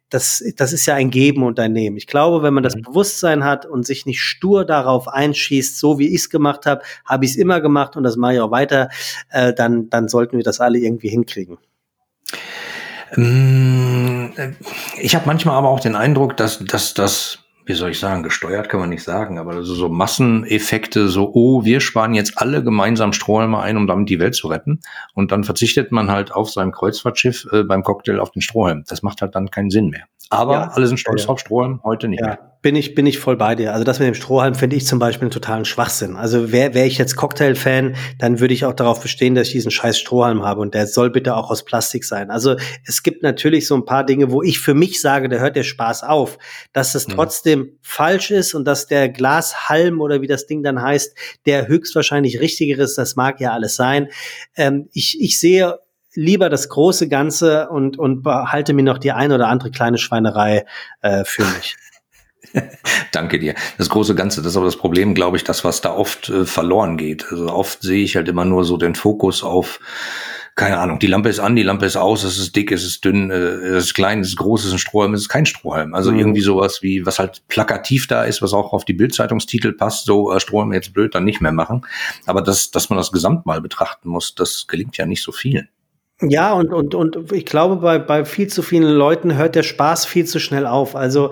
[0.10, 1.98] das, das ist ja ein Geben und ein Nehmen.
[1.98, 2.84] Ich glaube, wenn man das mhm.
[2.84, 7.26] Bewusstsein hat und sich nicht stur darauf einschießt, so wie ich es gemacht habe, habe
[7.26, 8.90] ich es immer gemacht und das mache ich auch weiter,
[9.30, 11.58] äh, dann, dann sollten wir das alle irgendwie hinkriegen.
[13.18, 14.52] Ähm, äh,
[15.00, 18.70] ich habe manchmal aber auch den Eindruck, dass, dass das wie soll ich sagen, gesteuert
[18.70, 23.12] kann man nicht sagen, aber so, so Masseneffekte, so, oh, wir sparen jetzt alle gemeinsam
[23.12, 24.82] Strohhalme ein, um damit die Welt zu retten.
[25.14, 28.84] Und dann verzichtet man halt auf seinem Kreuzfahrtschiff äh, beim Cocktail auf den Strohhalm.
[28.88, 30.06] Das macht halt dann keinen Sinn mehr.
[30.36, 31.30] Aber ja, alle sind stolz ja.
[31.30, 32.38] auf Strohhalm, heute nicht ja.
[32.62, 33.74] bin ich, bin ich voll bei dir.
[33.74, 36.16] Also das mit dem Strohhalm finde ich zum Beispiel einen totalen Schwachsinn.
[36.16, 39.72] Also wäre wär ich jetzt Cocktail-Fan, dann würde ich auch darauf bestehen, dass ich diesen
[39.72, 42.32] scheiß Strohhalm habe und der soll bitte auch aus Plastik sein.
[42.32, 45.56] Also es gibt natürlich so ein paar Dinge, wo ich für mich sage, da hört
[45.56, 46.38] der Spaß auf.
[46.74, 47.14] Dass es mhm.
[47.14, 52.40] trotzdem falsch ist und dass der Glashalm oder wie das Ding dann heißt, der höchstwahrscheinlich
[52.40, 54.10] richtiger ist, das mag ja alles sein.
[54.56, 55.80] Ähm, ich, ich sehe
[56.16, 60.66] lieber das große Ganze und, und behalte mir noch die eine oder andere kleine Schweinerei
[61.02, 61.76] äh, für mich.
[63.12, 63.56] Danke dir.
[63.78, 66.46] Das große Ganze, das ist aber das Problem, glaube ich, das, was da oft äh,
[66.46, 67.26] verloren geht.
[67.30, 69.80] Also oft sehe ich halt immer nur so den Fokus auf,
[70.56, 73.04] keine Ahnung, die Lampe ist an, die Lampe ist aus, es ist dick, es ist
[73.04, 75.46] dünn, äh, es ist klein, es ist groß, es ist ein Strohhalm, es ist kein
[75.46, 75.94] Strohhalm.
[75.94, 76.20] Also mhm.
[76.20, 80.32] irgendwie sowas wie, was halt plakativ da ist, was auch auf die Bildzeitungstitel passt, so
[80.32, 81.86] äh, Strohhalm jetzt blöd, dann nicht mehr machen.
[82.26, 85.68] Aber das, dass man das Gesamt mal betrachten muss, das gelingt ja nicht so vielen.
[86.22, 90.06] Ja, und, und, und ich glaube, bei, bei viel zu vielen Leuten hört der Spaß
[90.06, 90.96] viel zu schnell auf.
[90.96, 91.32] Also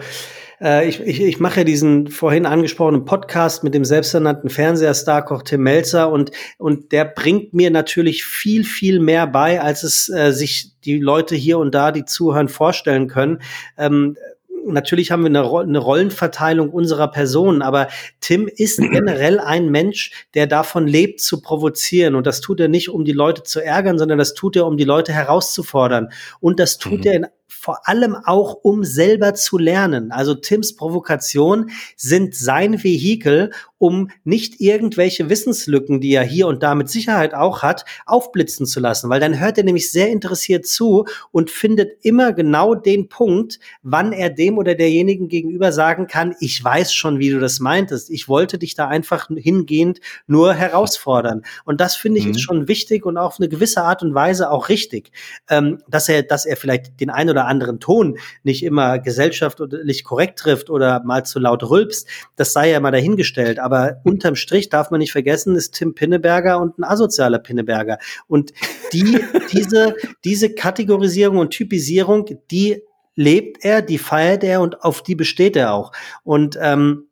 [0.60, 6.12] äh, ich, ich, ich mache diesen vorhin angesprochenen Podcast mit dem selbsternannten Fernsehstar-Koch Tim Melzer
[6.12, 11.00] und, und der bringt mir natürlich viel, viel mehr bei, als es äh, sich die
[11.00, 13.40] Leute hier und da, die zuhören, vorstellen können.
[13.78, 14.18] Ähm,
[14.66, 17.88] natürlich haben wir eine, eine, Rollenverteilung unserer Personen, aber
[18.22, 22.16] Tim ist generell ein Mensch, der davon lebt, zu provozieren.
[22.16, 24.78] Und das tut er nicht, um die Leute zu ärgern, sondern das tut er, um
[24.78, 26.10] die Leute herauszufordern.
[26.40, 27.06] Und das tut mhm.
[27.06, 27.28] er in
[27.64, 30.12] vor allem auch, um selber zu lernen.
[30.12, 33.52] Also Tims Provokation sind sein Vehikel,
[33.84, 38.80] um nicht irgendwelche Wissenslücken, die er hier und da mit Sicherheit auch hat, aufblitzen zu
[38.80, 43.60] lassen, weil dann hört er nämlich sehr interessiert zu und findet immer genau den Punkt,
[43.82, 48.10] wann er dem oder derjenigen gegenüber sagen kann, ich weiß schon, wie du das meintest.
[48.10, 51.42] Ich wollte dich da einfach hingehend nur herausfordern.
[51.66, 52.32] Und das finde ich mhm.
[52.32, 55.12] ist schon wichtig und auf eine gewisse Art und Weise auch richtig,
[55.50, 60.40] ähm, dass er, dass er vielleicht den einen oder anderen Ton nicht immer gesellschaftlich korrekt
[60.40, 62.08] trifft oder mal zu laut rülpst.
[62.38, 63.60] Das sei ja mal dahingestellt.
[63.60, 67.98] Aber aber unterm Strich darf man nicht vergessen, ist Tim Pinneberger und ein asozialer Pinneberger.
[68.28, 68.54] Und
[68.92, 69.20] die,
[69.52, 72.84] diese, diese Kategorisierung und Typisierung, die
[73.16, 75.92] lebt er, die feiert er und auf die besteht er auch.
[76.24, 77.08] Und ähm,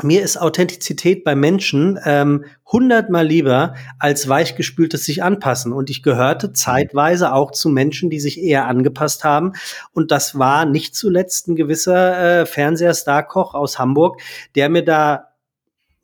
[0.00, 5.72] mir ist Authentizität bei Menschen ähm, hundertmal lieber als weichgespültes sich anpassen.
[5.72, 9.54] Und ich gehörte zeitweise auch zu Menschen, die sich eher angepasst haben.
[9.92, 14.20] Und das war nicht zuletzt ein gewisser äh, Fernsehstar-Koch aus Hamburg,
[14.54, 15.28] der mir da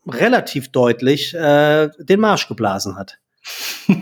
[0.07, 3.19] relativ deutlich äh, den Marsch geblasen hat.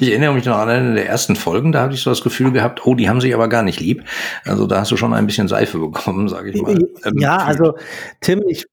[0.00, 2.50] Ich erinnere mich noch an eine der ersten Folgen, da hatte ich so das Gefühl
[2.50, 4.04] gehabt, oh, die haben sich aber gar nicht lieb.
[4.44, 6.78] Also da hast du schon ein bisschen Seife bekommen, sage ich mal.
[7.16, 7.76] Ja, ähm, also
[8.20, 8.66] Tim, ich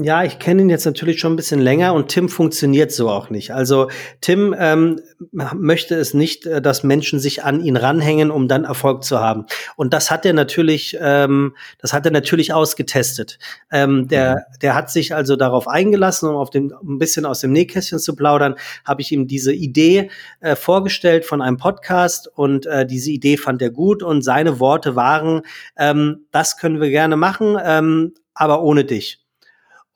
[0.00, 3.30] Ja, ich kenne ihn jetzt natürlich schon ein bisschen länger und Tim funktioniert so auch
[3.30, 3.50] nicht.
[3.50, 3.90] Also
[4.20, 5.00] Tim ähm,
[5.32, 9.46] möchte es nicht, äh, dass Menschen sich an ihn ranhängen, um dann Erfolg zu haben.
[9.74, 13.40] Und das hat er natürlich, ähm, das hat er natürlich ausgetestet.
[13.72, 14.58] Ähm, der, mhm.
[14.62, 17.98] der hat sich also darauf eingelassen, um auf dem um ein bisschen aus dem Nähkästchen
[17.98, 23.10] zu plaudern, habe ich ihm diese Idee äh, vorgestellt von einem Podcast und äh, diese
[23.10, 25.42] Idee fand er gut und seine Worte waren:
[25.76, 29.24] ähm, Das können wir gerne machen, ähm, aber ohne dich.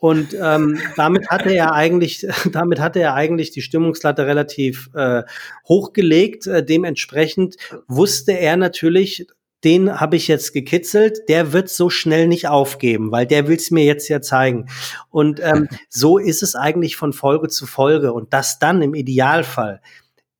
[0.02, 5.22] Und ähm, damit hatte er eigentlich, damit hatte er eigentlich die Stimmungslatte relativ äh,
[5.68, 6.48] hochgelegt.
[6.48, 7.54] Äh, dementsprechend
[7.86, 9.28] wusste er natürlich,
[9.62, 13.70] den habe ich jetzt gekitzelt, der wird so schnell nicht aufgeben, weil der will es
[13.70, 14.66] mir jetzt ja zeigen.
[15.08, 18.12] Und ähm, so ist es eigentlich von Folge zu Folge.
[18.12, 19.82] Und dass dann im Idealfall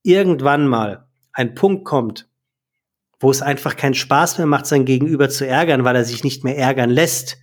[0.03, 2.29] irgendwann mal ein Punkt kommt,
[3.21, 6.43] wo es einfach keinen Spaß mehr macht, sein Gegenüber zu ärgern, weil er sich nicht
[6.43, 7.39] mehr ärgern lässt,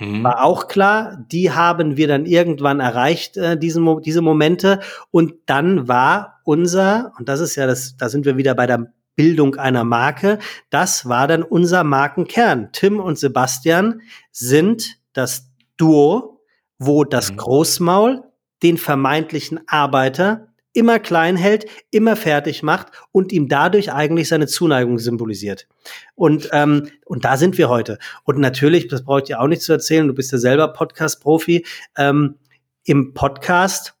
[0.00, 0.24] Mhm.
[0.24, 4.80] War auch klar, die haben wir dann irgendwann erreicht, äh, diesen, diese Momente.
[5.10, 8.92] Und dann war unser, und das ist ja das, da sind wir wieder bei der
[9.14, 10.38] Bildung einer Marke,
[10.70, 12.70] das war dann unser Markenkern.
[12.72, 14.00] Tim und Sebastian
[14.32, 16.40] sind das Duo,
[16.78, 17.36] wo das mhm.
[17.36, 18.22] Großmaul
[18.62, 24.98] den vermeintlichen Arbeiter immer klein hält, immer fertig macht und ihm dadurch eigentlich seine Zuneigung
[24.98, 25.66] symbolisiert.
[26.14, 27.98] Und, ähm, und da sind wir heute.
[28.24, 31.66] Und natürlich, das brauche ich dir auch nicht zu erzählen, du bist ja selber Podcast-Profi,
[31.96, 32.36] ähm,
[32.84, 33.94] im Podcast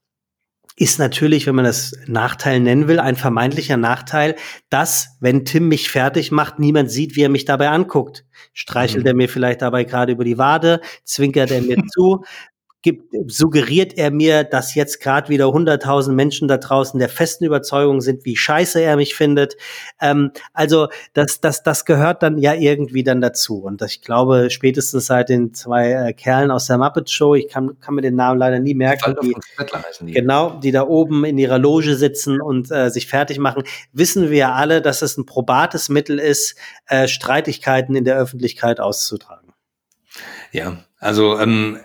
[0.80, 4.34] ist natürlich, wenn man das Nachteil nennen will, ein vermeintlicher Nachteil,
[4.70, 8.24] dass, wenn Tim mich fertig macht, niemand sieht, wie er mich dabei anguckt.
[8.54, 9.08] Streichelt mhm.
[9.08, 12.24] er mir vielleicht dabei gerade über die Wade, zwinkert er mir zu,
[12.82, 18.00] gibt, suggeriert er mir, dass jetzt gerade wieder 100.000 Menschen da draußen der festen Überzeugung
[18.00, 19.56] sind, wie scheiße er mich findet.
[20.00, 23.62] Ähm, also das, das, das gehört dann ja irgendwie dann dazu.
[23.62, 27.78] Und ich glaube, spätestens seit den zwei äh, Kerlen aus der Muppet Show, ich kann,
[27.80, 29.34] kann mir den Namen leider nie merken, die,
[30.00, 30.12] die.
[30.12, 34.38] genau, die da oben in ihrer Loge sitzen und äh, sich fertig machen, wissen wir
[34.38, 36.56] ja alle, dass es ein probates Mittel ist,
[36.86, 39.52] äh, Streitigkeiten in der Öffentlichkeit auszutragen.
[40.52, 41.78] Ja, also ähm,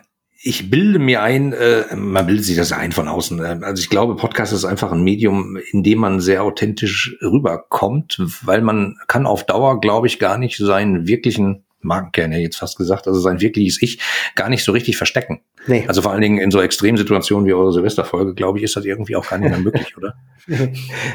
[0.47, 3.39] ich bilde mir ein, äh, man bildet sich das ein von außen.
[3.39, 8.21] Äh, also ich glaube, Podcast ist einfach ein Medium, in dem man sehr authentisch rüberkommt,
[8.43, 12.77] weil man kann auf Dauer, glaube ich, gar nicht seinen wirklichen Markenkern, ja jetzt fast
[12.77, 13.99] gesagt, also sein wirkliches Ich,
[14.35, 15.41] gar nicht so richtig verstecken.
[15.65, 15.85] Nee.
[15.87, 19.15] Also vor allen Dingen in so Extremsituationen wie eure Silvesterfolge, glaube ich, ist das irgendwie
[19.15, 20.13] auch gar nicht mehr möglich, oder?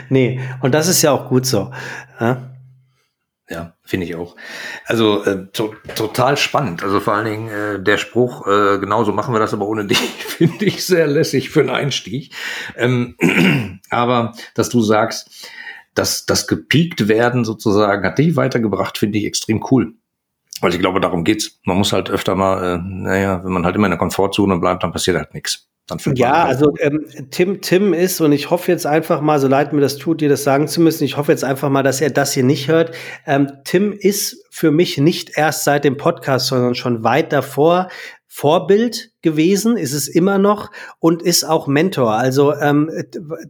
[0.09, 1.71] nee, und das ist ja auch gut so.
[2.19, 2.51] Ja?
[3.49, 4.37] Ja, finde ich auch.
[4.87, 6.83] Also äh, to total spannend.
[6.83, 9.99] Also vor allen Dingen äh, der Spruch, äh, genauso machen wir das aber ohne dich,
[9.99, 12.33] finde ich sehr lässig für einen Einstieg.
[12.77, 13.17] Ähm,
[13.91, 15.49] aber dass du sagst,
[15.95, 19.95] dass das gepiekt werden sozusagen hat dich weitergebracht, finde ich extrem cool.
[20.61, 21.59] Weil ich glaube, darum geht's.
[21.65, 24.83] Man muss halt öfter mal, äh, naja, wenn man halt immer in der Komfortzone bleibt,
[24.83, 25.70] dann passiert halt nichts.
[26.17, 29.81] Ja, also ähm, Tim, Tim ist, und ich hoffe jetzt einfach mal, so leid mir
[29.81, 32.33] das tut, dir das sagen zu müssen, ich hoffe jetzt einfach mal, dass er das
[32.33, 32.95] hier nicht hört.
[33.27, 37.89] Ähm, Tim ist für mich nicht erst seit dem Podcast, sondern schon weit davor
[38.33, 40.71] Vorbild gewesen, ist es immer noch
[41.01, 42.13] und ist auch Mentor.
[42.13, 42.89] Also ähm,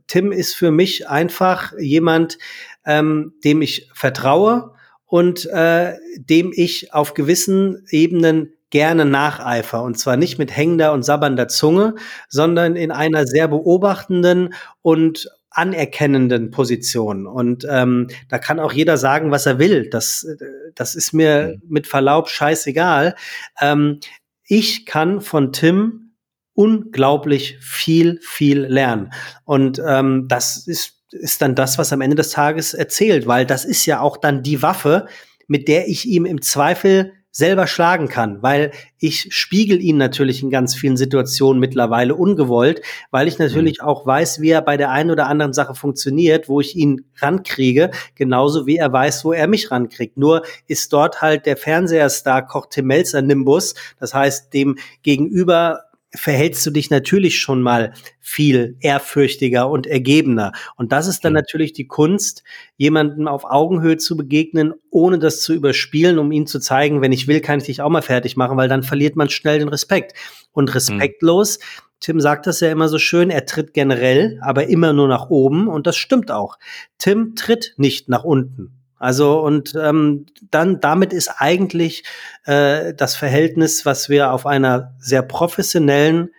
[0.07, 2.39] Tim ist für mich einfach jemand,
[2.87, 4.73] ähm, dem ich vertraue
[5.05, 9.83] und äh, dem ich auf gewissen Ebenen gerne nacheifer.
[9.83, 11.95] Und zwar nicht mit hängender und sabbernder Zunge,
[12.29, 17.27] sondern in einer sehr beobachtenden und anerkennenden Position.
[17.27, 19.91] Und ähm, da kann auch jeder sagen, was er will.
[19.91, 20.27] Das,
[20.75, 21.63] das ist mir mhm.
[21.69, 23.17] mit Verlaub scheißegal.
[23.61, 23.99] Ähm,
[24.45, 26.15] ich kann von Tim
[26.55, 29.13] unglaublich viel, viel lernen.
[29.45, 33.65] Und ähm, das ist, ist dann das, was am Ende des Tages erzählt, weil das
[33.65, 35.07] ist ja auch dann die Waffe,
[35.49, 40.51] mit der ich ihm im Zweifel selber schlagen kann, weil ich spiegel ihn natürlich in
[40.51, 43.87] ganz vielen Situationen mittlerweile ungewollt, weil ich natürlich mhm.
[43.87, 47.91] auch weiß, wie er bei der einen oder anderen Sache funktioniert, wo ich ihn rankriege,
[48.15, 50.17] genauso wie er weiß, wo er mich rankriegt.
[50.17, 56.67] Nur ist dort halt der Fernseherstar Koch Tim Melzer Nimbus, das heißt dem gegenüber verhältst
[56.67, 60.53] du dich natürlich schon mal viel ehrfürchtiger und ergebener.
[60.77, 61.39] Und das ist dann mhm.
[61.39, 62.43] natürlich die Kunst,
[62.77, 67.29] jemandem auf Augenhöhe zu begegnen, ohne das zu überspielen, um ihm zu zeigen, wenn ich
[67.29, 70.15] will, kann ich dich auch mal fertig machen, weil dann verliert man schnell den Respekt.
[70.53, 70.73] Und mhm.
[70.73, 71.63] respektlos, mhm.
[72.01, 75.69] Tim sagt das ja immer so schön, er tritt generell, aber immer nur nach oben
[75.69, 76.59] und das stimmt auch.
[76.99, 78.80] Tim tritt nicht nach unten.
[79.01, 82.05] Also und ähm, dann damit ist eigentlich
[82.45, 86.31] äh, das Verhältnis, was wir auf einer sehr professionellen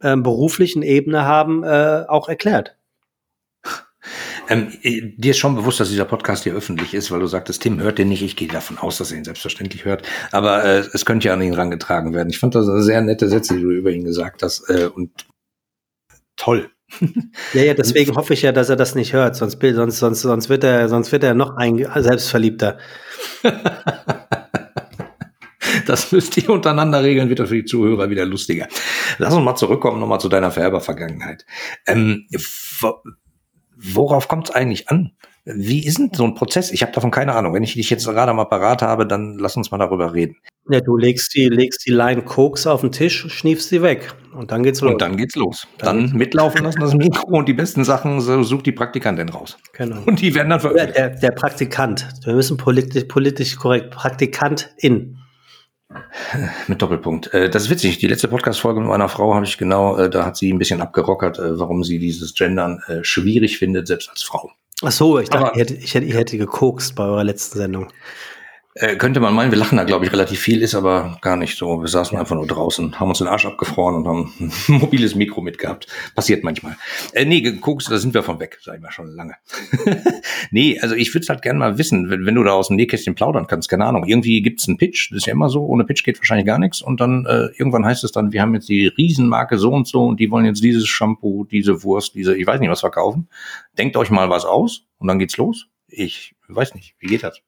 [0.00, 2.76] äh, beruflichen Ebene haben, äh, auch erklärt.
[4.48, 7.80] Ähm, dir ist schon bewusst, dass dieser Podcast hier öffentlich ist, weil du sagtest, Tim
[7.80, 8.22] hört den nicht.
[8.22, 10.08] Ich gehe davon aus, dass er ihn selbstverständlich hört.
[10.32, 12.30] Aber äh, es könnte ja an ihn rangetragen werden.
[12.30, 14.68] Ich fand das sehr nette Sätze, die du über ihn gesagt hast.
[14.70, 15.26] Äh, und
[16.36, 16.70] toll.
[17.54, 20.48] Ja, ja, deswegen hoffe ich ja, dass er das nicht hört, sonst, sonst, sonst, sonst,
[20.48, 22.78] wird, er, sonst wird er noch ein selbstverliebter.
[25.86, 28.68] Das müsst ihr untereinander regeln, wird das für die Zuhörer wieder lustiger.
[29.18, 31.44] Lass uns mal zurückkommen, nochmal zu deiner Färber-Vergangenheit.
[31.86, 32.26] Ähm,
[33.76, 35.12] worauf kommt es eigentlich an?
[35.44, 36.70] Wie ist denn so ein Prozess?
[36.70, 37.54] Ich habe davon keine Ahnung.
[37.54, 40.36] Wenn ich dich jetzt gerade am Apparat habe, dann lass uns mal darüber reden.
[40.68, 44.52] Ja, du legst die, legst die Line Koks auf den Tisch, schniefst sie weg und
[44.52, 44.92] dann geht's los.
[44.92, 45.66] Und dann geht's los.
[45.78, 49.56] Dann, dann mitlaufen lassen das Mikro und die besten Sachen so sucht die Praktikantin raus.
[49.72, 50.02] Genau.
[50.06, 50.96] Und die werden dann veröffentlicht.
[50.96, 52.06] Der, der Praktikant.
[52.24, 53.90] Wir müssen politisch, politisch korrekt.
[53.90, 55.18] Praktikantin.
[56.68, 57.32] Mit Doppelpunkt.
[57.34, 57.98] Äh, das ist witzig.
[57.98, 60.80] Die letzte Podcast-Folge mit meiner Frau habe ich genau, äh, da hat sie ein bisschen
[60.80, 64.52] abgerockert, äh, warum sie dieses Gendern schwierig findet, selbst als Frau.
[64.82, 67.92] Ach so, ich dachte, ich hätte, ich hätte, ich hätte gekokst bei eurer letzten Sendung.
[68.74, 71.58] Äh, könnte man meinen, wir lachen da, glaube ich, relativ viel, ist aber gar nicht
[71.58, 71.80] so.
[71.80, 75.40] Wir saßen einfach nur draußen, haben uns den Arsch abgefroren und haben ein mobiles Mikro
[75.40, 75.88] mitgehabt.
[76.14, 76.76] Passiert manchmal.
[77.12, 79.34] Äh, nee, geguckt, da sind wir von weg, sag ich mal schon lange.
[80.52, 83.16] nee, also ich würde halt gerne mal wissen, wenn, wenn, du da aus dem Nähkästchen
[83.16, 84.06] plaudern kannst, keine Ahnung.
[84.06, 86.80] Irgendwie gibt's einen Pitch, das ist ja immer so, ohne Pitch geht wahrscheinlich gar nichts.
[86.80, 90.06] Und dann äh, irgendwann heißt es dann, wir haben jetzt die Riesenmarke so und so
[90.06, 93.28] und die wollen jetzt dieses Shampoo, diese Wurst, diese, ich weiß nicht, was verkaufen.
[93.76, 95.66] Denkt euch mal was aus und dann geht's los.
[95.88, 97.42] Ich weiß nicht, wie geht das?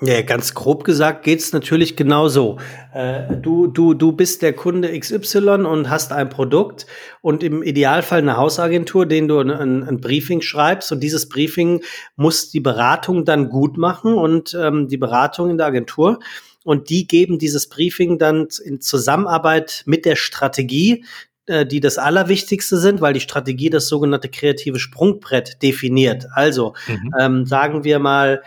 [0.00, 2.58] Ja, ganz grob gesagt geht's natürlich genau so.
[2.94, 6.86] Äh, du, du, du bist der Kunde XY und hast ein Produkt
[7.20, 11.82] und im Idealfall eine Hausagentur, den du ein, ein Briefing schreibst und dieses Briefing
[12.14, 16.20] muss die Beratung dann gut machen und ähm, die Beratung in der Agentur
[16.62, 21.04] und die geben dieses Briefing dann in Zusammenarbeit mit der Strategie,
[21.46, 26.26] äh, die das Allerwichtigste sind, weil die Strategie das sogenannte kreative Sprungbrett definiert.
[26.34, 27.14] Also mhm.
[27.18, 28.42] ähm, sagen wir mal,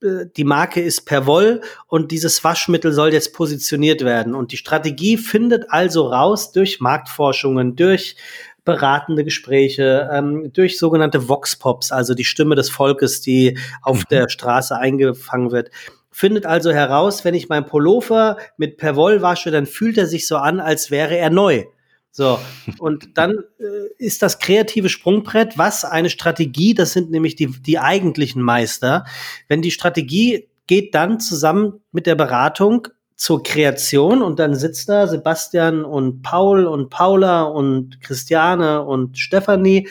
[0.00, 4.34] die Marke ist per Woll und dieses Waschmittel soll jetzt positioniert werden.
[4.34, 8.16] Und die Strategie findet also raus durch Marktforschungen, durch
[8.64, 14.04] beratende Gespräche, ähm, durch sogenannte Vox-Pops, also die Stimme des Volkes, die auf mhm.
[14.10, 15.70] der Straße eingefangen wird.
[16.10, 20.36] Findet also heraus, wenn ich meinen Pullover mit Perwoll wasche, dann fühlt er sich so
[20.36, 21.64] an, als wäre er neu.
[22.10, 22.38] So,
[22.78, 27.78] und dann äh, ist das kreative Sprungbrett, was eine Strategie, das sind nämlich die, die
[27.78, 29.04] eigentlichen Meister.
[29.46, 35.08] Wenn die Strategie geht dann zusammen mit der Beratung zur Kreation und dann sitzt da
[35.08, 39.88] Sebastian und Paul und Paula und Christiane und Stefanie.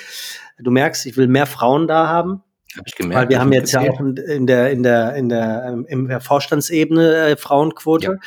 [0.57, 2.41] Du merkst, ich will mehr Frauen da haben.
[2.77, 3.23] Hab ich gemerkt.
[3.23, 6.21] Weil wir haben jetzt ja auch in der, in der, in der, ähm, in der
[6.21, 8.19] Vorstandsebene äh, Frauenquote.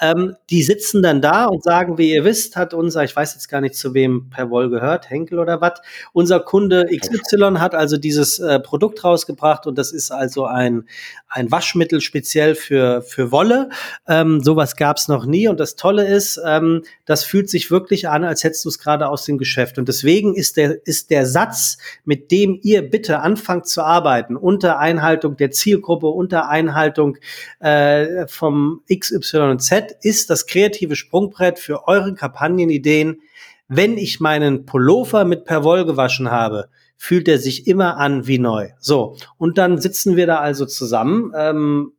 [0.00, 0.12] Ja.
[0.12, 3.48] Ähm, die sitzen dann da und sagen, wie ihr wisst, hat unser, ich weiß jetzt
[3.48, 5.80] gar nicht, zu wem per Woll gehört, Henkel oder was,
[6.12, 10.84] unser Kunde XY hat also dieses äh, Produkt rausgebracht und das ist also ein,
[11.28, 13.70] ein Waschmittel speziell für, für Wolle.
[14.06, 18.08] Ähm, sowas gab es noch nie und das Tolle ist, ähm, das fühlt sich wirklich
[18.08, 19.78] an, als hättest du es gerade aus dem Geschäft.
[19.78, 23.95] Und deswegen ist der, ist der Satz, mit dem ihr bitte anfangt zu arbeiten,
[24.36, 27.18] unter Einhaltung der Zielgruppe, unter Einhaltung
[27.60, 33.20] äh, vom XYZ, ist das kreative Sprungbrett für eure Kampagnenideen.
[33.68, 38.70] Wenn ich meinen Pullover mit Perwoll gewaschen habe, fühlt er sich immer an wie neu.
[38.78, 41.92] So, und dann sitzen wir da also zusammen, ähm,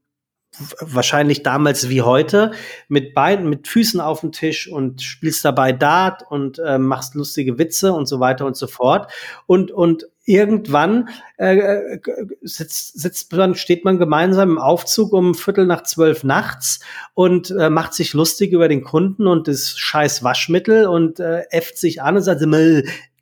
[0.80, 2.52] wahrscheinlich damals wie heute,
[2.88, 7.60] mit beiden, mit Füßen auf dem Tisch und spielst dabei Dart und äh, machst lustige
[7.60, 9.12] Witze und so weiter und so fort.
[9.46, 12.00] Und, und irgendwann äh, äh
[12.42, 16.82] sitzt, sitzt man, steht man gemeinsam im Aufzug um Viertel nach zwölf nachts
[17.14, 21.78] und äh, macht sich lustig über den Kunden und das scheiß Waschmittel und äh, äfft
[21.78, 22.42] sich an und sagt,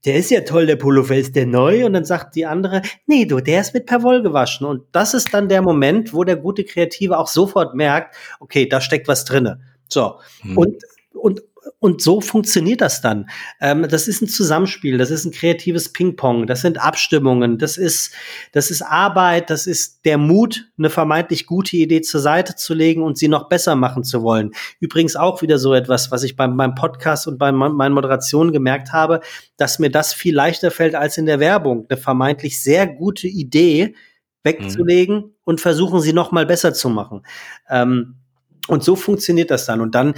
[0.05, 1.85] der ist ja toll, der Pullover, ist der neu?
[1.85, 4.67] Und dann sagt die andere, nee, du, der ist mit Perwoll gewaschen.
[4.67, 8.81] Und das ist dann der Moment, wo der gute Kreative auch sofort merkt, okay, da
[8.81, 9.61] steckt was drinne.
[9.87, 10.19] So.
[10.41, 10.57] Hm.
[10.57, 10.83] Und,
[11.13, 11.41] und
[11.79, 13.29] und so funktioniert das dann.
[13.59, 18.11] Ähm, das ist ein Zusammenspiel, das ist ein kreatives Ping-Pong, das sind Abstimmungen, das ist,
[18.51, 23.03] das ist Arbeit, das ist der Mut, eine vermeintlich gute Idee zur Seite zu legen
[23.03, 24.51] und sie noch besser machen zu wollen.
[24.79, 28.93] Übrigens auch wieder so etwas, was ich beim, beim Podcast und bei meinen Moderationen gemerkt
[28.93, 29.21] habe,
[29.57, 31.85] dass mir das viel leichter fällt als in der Werbung.
[31.89, 33.95] Eine vermeintlich sehr gute Idee
[34.43, 35.31] wegzulegen mhm.
[35.43, 37.21] und versuchen, sie noch mal besser zu machen.
[37.69, 38.15] Ähm,
[38.67, 39.81] und so funktioniert das dann.
[39.81, 40.15] Und dann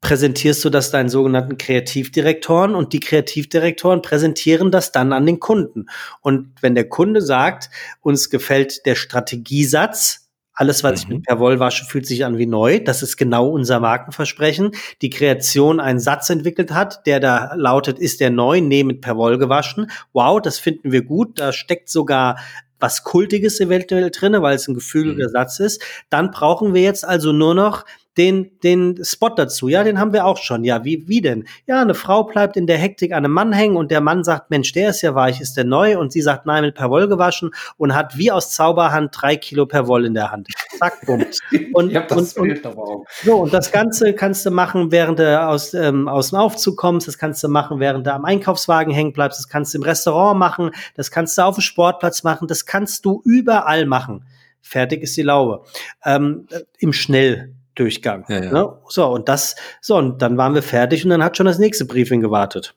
[0.00, 5.86] präsentierst du das deinen sogenannten Kreativdirektoren und die Kreativdirektoren präsentieren das dann an den Kunden.
[6.22, 7.70] Und wenn der Kunde sagt,
[8.00, 12.80] uns gefällt der Strategiesatz, Alles, was ich mit Perwoll wasche, fühlt sich an wie neu.
[12.80, 14.72] Das ist genau unser Markenversprechen.
[15.00, 19.38] Die Kreation einen Satz entwickelt hat, der da lautet, ist der neu, nee, mit Perwoll
[19.38, 19.90] gewaschen.
[20.12, 21.38] Wow, das finden wir gut.
[21.38, 22.38] Da steckt sogar
[22.78, 25.30] was Kultiges eventuell drinne, weil es ein gefühlter mhm.
[25.30, 25.82] Satz ist.
[26.10, 27.86] Dann brauchen wir jetzt also nur noch
[28.16, 29.68] den, den Spot dazu.
[29.68, 30.64] Ja, den haben wir auch schon.
[30.64, 31.46] Ja, wie, wie denn?
[31.66, 34.50] Ja, eine Frau bleibt in der Hektik an einem Mann hängen und der Mann sagt,
[34.50, 35.98] Mensch, der ist ja weich, ist der neu?
[35.98, 40.06] Und sie sagt, nein, mit Perwoll gewaschen und hat wie aus Zauberhand drei Kilo Perwoll
[40.06, 40.48] in der Hand.
[40.78, 41.24] Zack, bumm.
[41.72, 46.08] Und, und, und, und, so, und das Ganze kannst du machen, während du aus, ähm,
[46.08, 49.48] aus dem Aufzug kommst, das kannst du machen, während du am Einkaufswagen hängen bleibst, das
[49.48, 53.22] kannst du im Restaurant machen, das kannst du auf dem Sportplatz machen, das kannst du
[53.24, 54.24] überall machen.
[54.60, 55.64] Fertig ist die Laube.
[56.04, 56.46] Ähm,
[56.78, 58.24] Im Schnell Durchgang.
[58.28, 58.52] Ja, ja.
[58.52, 58.72] Ne?
[58.88, 61.84] So, und das, so, und dann waren wir fertig und dann hat schon das nächste
[61.84, 62.74] Briefing gewartet.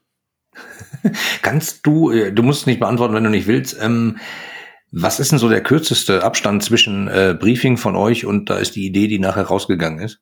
[1.42, 4.18] Kannst du, äh, du musst nicht beantworten, wenn du nicht willst, ähm,
[4.92, 8.76] was ist denn so der kürzeste Abstand zwischen äh, Briefing von euch und da ist
[8.76, 10.22] die Idee, die nachher rausgegangen ist?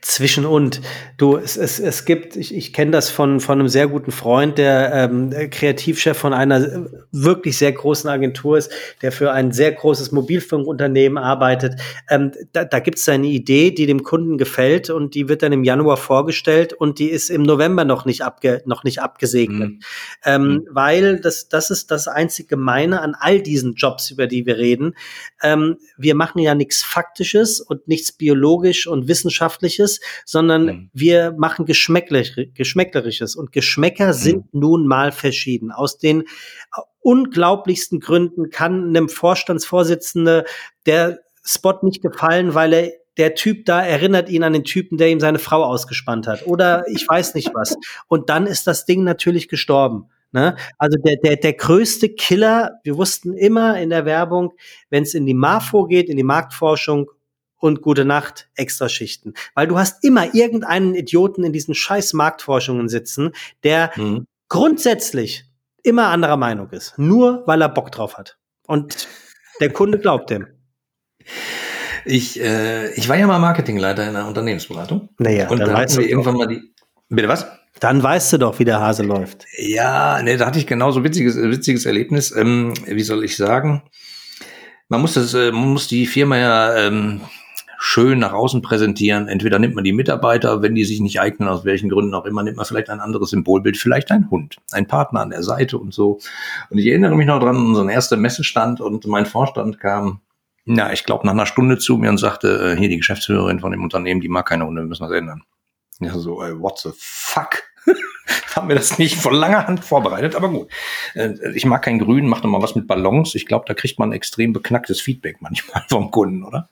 [0.00, 0.80] Zwischen und.
[1.16, 4.58] Du, es, es, es gibt, ich, ich kenne das von, von einem sehr guten Freund,
[4.58, 8.70] der ähm, Kreativchef von einer wirklich sehr großen Agentur ist,
[9.02, 11.80] der für ein sehr großes Mobilfunkunternehmen arbeitet.
[12.10, 15.52] Ähm, da da gibt es eine Idee, die dem Kunden gefällt und die wird dann
[15.52, 19.70] im Januar vorgestellt und die ist im November noch nicht, abge, noch nicht abgesegnet.
[19.70, 19.80] Mhm.
[20.24, 20.68] Ähm, mhm.
[20.70, 24.94] Weil das, das ist das einzige Gemeine an all diesen Jobs, über die wir reden.
[25.42, 30.90] Ähm, wir machen ja nichts Faktisches und nichts biologisch und Wissenschaftliches, sondern mhm.
[30.92, 32.22] wir machen Geschmäckler
[32.54, 33.36] Geschmäcklerisches.
[33.36, 34.12] Und Geschmäcker mhm.
[34.12, 35.72] sind nun mal verschieden.
[35.72, 36.24] Aus den
[37.00, 40.44] unglaublichsten Gründen kann einem Vorstandsvorsitzende
[40.86, 45.08] der Spot nicht gefallen, weil er der Typ da erinnert ihn an den Typen, der
[45.08, 46.46] ihm seine Frau ausgespannt hat.
[46.46, 47.76] Oder ich weiß nicht was.
[48.08, 50.10] Und dann ist das Ding natürlich gestorben.
[50.32, 50.54] Ne?
[50.76, 54.52] Also der, der, der größte Killer, wir wussten immer in der Werbung,
[54.90, 57.10] wenn es in die MAFO geht, in die Marktforschung
[57.58, 59.34] und gute Nacht, Extraschichten.
[59.54, 63.32] Weil du hast immer irgendeinen Idioten in diesen scheiß Marktforschungen sitzen,
[63.64, 64.26] der mhm.
[64.48, 65.44] grundsätzlich
[65.82, 66.94] immer anderer Meinung ist.
[66.98, 68.38] Nur weil er Bock drauf hat.
[68.66, 69.08] Und
[69.60, 70.48] der Kunde glaubt dem.
[72.04, 75.08] Ich, äh, ich war ja mal Marketingleiter in einer Unternehmensberatung.
[75.18, 76.62] Naja, und dann da hatten wir irgendwann mal die.
[77.08, 77.46] Bitte was?
[77.80, 79.44] Dann weißt du doch, wie der Hase läuft.
[79.58, 82.34] Ja, ne, da hatte ich genauso witziges, witziges Erlebnis.
[82.34, 83.82] Ähm, wie soll ich sagen?
[84.88, 87.20] Man muss das, äh, man muss die Firma ja ähm,
[87.78, 89.28] schön nach außen präsentieren.
[89.28, 92.42] Entweder nimmt man die Mitarbeiter, wenn die sich nicht eignen, aus welchen Gründen auch immer,
[92.42, 95.94] nimmt man vielleicht ein anderes Symbolbild, vielleicht ein Hund, ein Partner an der Seite und
[95.94, 96.18] so.
[96.70, 100.20] Und ich erinnere mich noch dran, unseren ersten Messestand und mein Vorstand kam,
[100.64, 103.70] na, ich glaube, nach einer Stunde zu mir und sagte, äh, hier die Geschäftsführerin von
[103.70, 105.42] dem Unternehmen, die mag keine Hunde, wir müssen das ändern.
[106.00, 107.62] Ja, so, ey, what the fuck?
[108.56, 110.68] haben wir das nicht von langer Hand vorbereitet, aber gut.
[111.14, 113.34] Äh, ich mag kein Grün, mach doch mal was mit Ballons.
[113.34, 116.70] Ich glaube, da kriegt man extrem beknacktes Feedback manchmal vom Kunden, oder?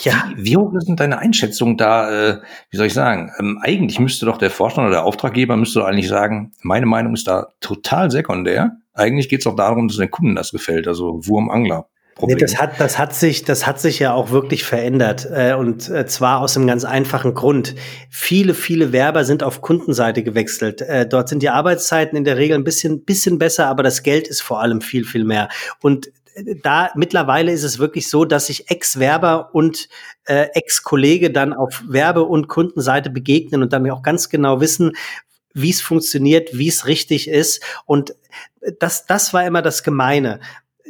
[0.00, 2.10] Ja, wie hoch sind deine Einschätzungen da?
[2.10, 2.40] Äh,
[2.70, 3.30] wie soll ich sagen?
[3.38, 7.14] Ähm, eigentlich müsste doch der Vorstand oder der Auftraggeber müsste doch eigentlich sagen, meine Meinung
[7.14, 8.72] ist da total sekundär.
[8.92, 11.88] Eigentlich geht es doch darum, dass den Kunden das gefällt, also Wurm-Angler.
[12.22, 15.88] Nee, das hat, das hat sich, das hat sich ja auch wirklich verändert äh, und
[15.88, 17.74] äh, zwar aus einem ganz einfachen Grund.
[18.08, 20.80] Viele, viele Werber sind auf Kundenseite gewechselt.
[20.80, 24.28] Äh, dort sind die Arbeitszeiten in der Regel ein bisschen, bisschen besser, aber das Geld
[24.28, 25.48] ist vor allem viel, viel mehr.
[25.82, 26.12] Und
[26.62, 29.88] da mittlerweile ist es wirklich so, dass sich Ex-Werber und
[30.24, 34.92] äh, Ex-Kollege dann auf Werbe- und Kundenseite begegnen und dann auch ganz genau wissen,
[35.52, 37.62] wie es funktioniert, wie es richtig ist.
[37.86, 38.14] Und
[38.80, 40.40] das, das war immer das Gemeine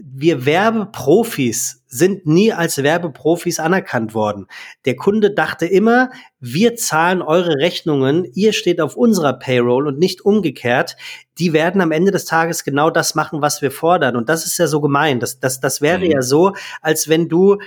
[0.03, 4.47] wir Werbeprofis sind nie als Werbeprofis anerkannt worden.
[4.84, 10.22] Der Kunde dachte immer, wir zahlen eure Rechnungen, ihr steht auf unserer Payroll und nicht
[10.22, 10.97] umgekehrt.
[11.38, 14.16] Die werden am Ende des Tages genau das machen, was wir fordern.
[14.16, 15.20] Und das ist ja so gemein.
[15.20, 16.11] Das, das, das wäre mhm.
[16.11, 17.59] ja so, als wenn du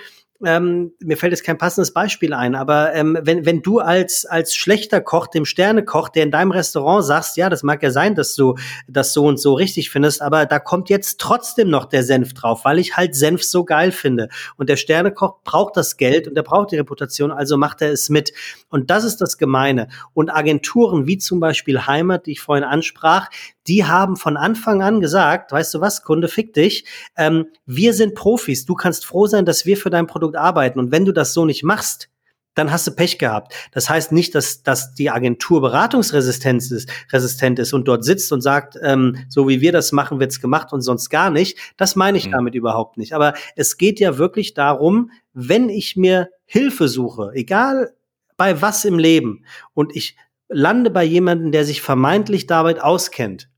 [0.45, 4.55] ähm, mir fällt jetzt kein passendes Beispiel ein, aber ähm, wenn, wenn du als, als
[4.55, 8.35] schlechter Koch dem Sternekoch, der in deinem Restaurant sagst, ja, das mag ja sein, dass
[8.35, 8.55] du
[8.88, 12.65] das so und so richtig findest, aber da kommt jetzt trotzdem noch der Senf drauf,
[12.65, 14.29] weil ich halt Senf so geil finde.
[14.57, 18.09] Und der Sternekoch braucht das Geld und er braucht die Reputation, also macht er es
[18.09, 18.33] mit.
[18.69, 19.88] Und das ist das Gemeine.
[20.13, 23.29] Und Agenturen wie zum Beispiel Heimat, die ich vorhin ansprach,
[23.68, 26.86] die haben von Anfang an gesagt, weißt du was, Kunde, fick dich,
[27.18, 30.80] ähm, wir sind Profis, du kannst froh sein, dass wir für dein Produkt arbeiten.
[30.80, 32.09] Und wenn du das so nicht machst,
[32.57, 33.53] dann hast du Pech gehabt.
[33.72, 38.41] Das heißt nicht, dass, dass die Agentur beratungsresistent ist, resistent ist und dort sitzt und
[38.41, 41.57] sagt, ähm, so wie wir das machen, wird's gemacht und sonst gar nicht.
[41.78, 42.32] Das meine ich mhm.
[42.32, 43.13] damit überhaupt nicht.
[43.13, 47.93] Aber es geht ja wirklich darum, wenn ich mir Hilfe suche, egal
[48.38, 50.15] bei was im Leben, und ich
[50.49, 53.49] lande bei jemandem, der sich vermeintlich damit auskennt,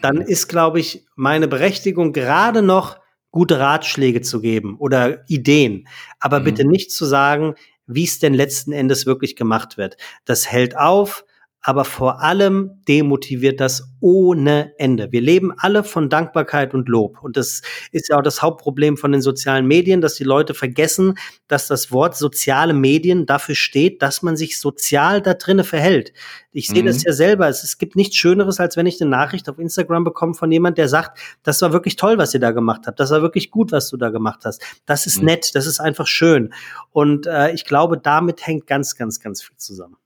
[0.00, 2.98] dann ist, glaube ich, meine Berechtigung gerade noch
[3.30, 5.86] gute Ratschläge zu geben oder Ideen,
[6.18, 6.44] aber mhm.
[6.44, 7.54] bitte nicht zu sagen,
[7.86, 9.96] wie es denn letzten Endes wirklich gemacht wird.
[10.24, 11.24] Das hält auf,
[11.60, 15.10] aber vor allem demotiviert das ohne Ende.
[15.10, 17.22] Wir leben alle von Dankbarkeit und Lob.
[17.22, 21.18] Und das ist ja auch das Hauptproblem von den sozialen Medien, dass die Leute vergessen,
[21.48, 26.12] dass das Wort soziale Medien dafür steht, dass man sich sozial da drinnen verhält.
[26.52, 26.86] Ich sehe mhm.
[26.86, 27.48] das ja selber.
[27.48, 30.78] Es, es, gibt nichts Schöneres, als wenn ich eine Nachricht auf Instagram bekomme von jemand,
[30.78, 33.00] der sagt, das war wirklich toll, was ihr da gemacht habt.
[33.00, 34.62] Das war wirklich gut, was du da gemacht hast.
[34.86, 35.26] Das ist mhm.
[35.26, 35.54] nett.
[35.54, 36.54] Das ist einfach schön.
[36.92, 39.96] Und äh, ich glaube, damit hängt ganz, ganz, ganz viel zusammen.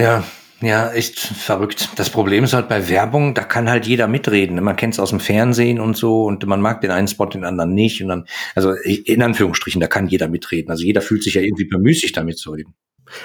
[0.00, 0.24] Ja,
[0.62, 1.90] ja, echt verrückt.
[1.96, 4.62] Das Problem ist halt bei Werbung, da kann halt jeder mitreden.
[4.62, 7.44] Man kennt es aus dem Fernsehen und so und man mag den einen Spot, den
[7.44, 8.02] anderen nicht.
[8.02, 10.70] Und dann, also in Anführungsstrichen, da kann jeder mitreden.
[10.70, 12.74] Also jeder fühlt sich ja irgendwie bemüßigt, damit zu reden.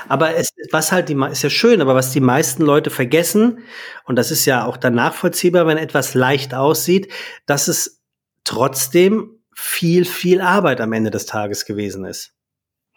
[0.08, 3.60] Aber es, was halt die, ist ja schön, aber was die meisten Leute vergessen,
[4.06, 7.12] und das ist ja auch dann nachvollziehbar, wenn etwas leicht aussieht,
[7.46, 8.02] dass es
[8.44, 12.35] trotzdem viel, viel Arbeit am Ende des Tages gewesen ist.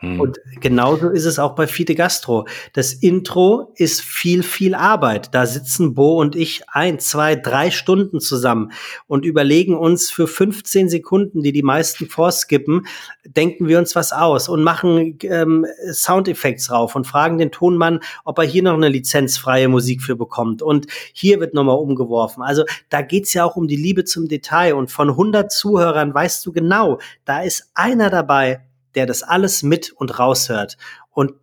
[0.00, 0.20] Hm.
[0.20, 2.46] Und genauso ist es auch bei Fide Gastro.
[2.72, 5.34] Das Intro ist viel, viel Arbeit.
[5.34, 8.70] Da sitzen Bo und ich ein, zwei, drei Stunden zusammen
[9.08, 12.86] und überlegen uns für 15 Sekunden, die die meisten vorskippen,
[13.24, 18.38] denken wir uns was aus und machen ähm, Soundeffekte drauf und fragen den Tonmann, ob
[18.38, 20.62] er hier noch eine lizenzfreie Musik für bekommt.
[20.62, 22.44] Und hier wird nochmal umgeworfen.
[22.44, 24.74] Also da geht's ja auch um die Liebe zum Detail.
[24.74, 28.60] Und von 100 Zuhörern weißt du genau, da ist einer dabei,
[28.94, 30.76] der das alles mit und raushört.
[31.10, 31.34] Und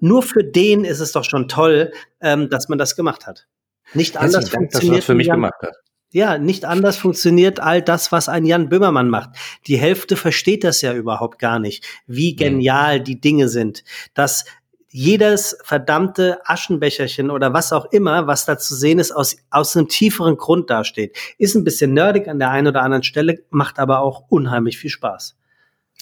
[0.00, 3.46] nur für den ist es doch schon toll, ähm, dass man das gemacht hat.
[3.94, 4.98] Nicht anders Dank, funktioniert.
[4.98, 5.74] Dass für mich Jan, gemacht hat.
[6.10, 9.30] Ja, nicht anders funktioniert all das, was ein Jan Böhmermann macht.
[9.66, 12.36] Die Hälfte versteht das ja überhaupt gar nicht, wie mhm.
[12.36, 13.84] genial die Dinge sind.
[14.14, 14.46] Dass
[14.90, 19.88] jedes verdammte Aschenbecherchen oder was auch immer, was da zu sehen ist, aus, aus einem
[19.88, 21.16] tieferen Grund dasteht.
[21.36, 24.90] Ist ein bisschen nerdig an der einen oder anderen Stelle, macht aber auch unheimlich viel
[24.90, 25.37] Spaß.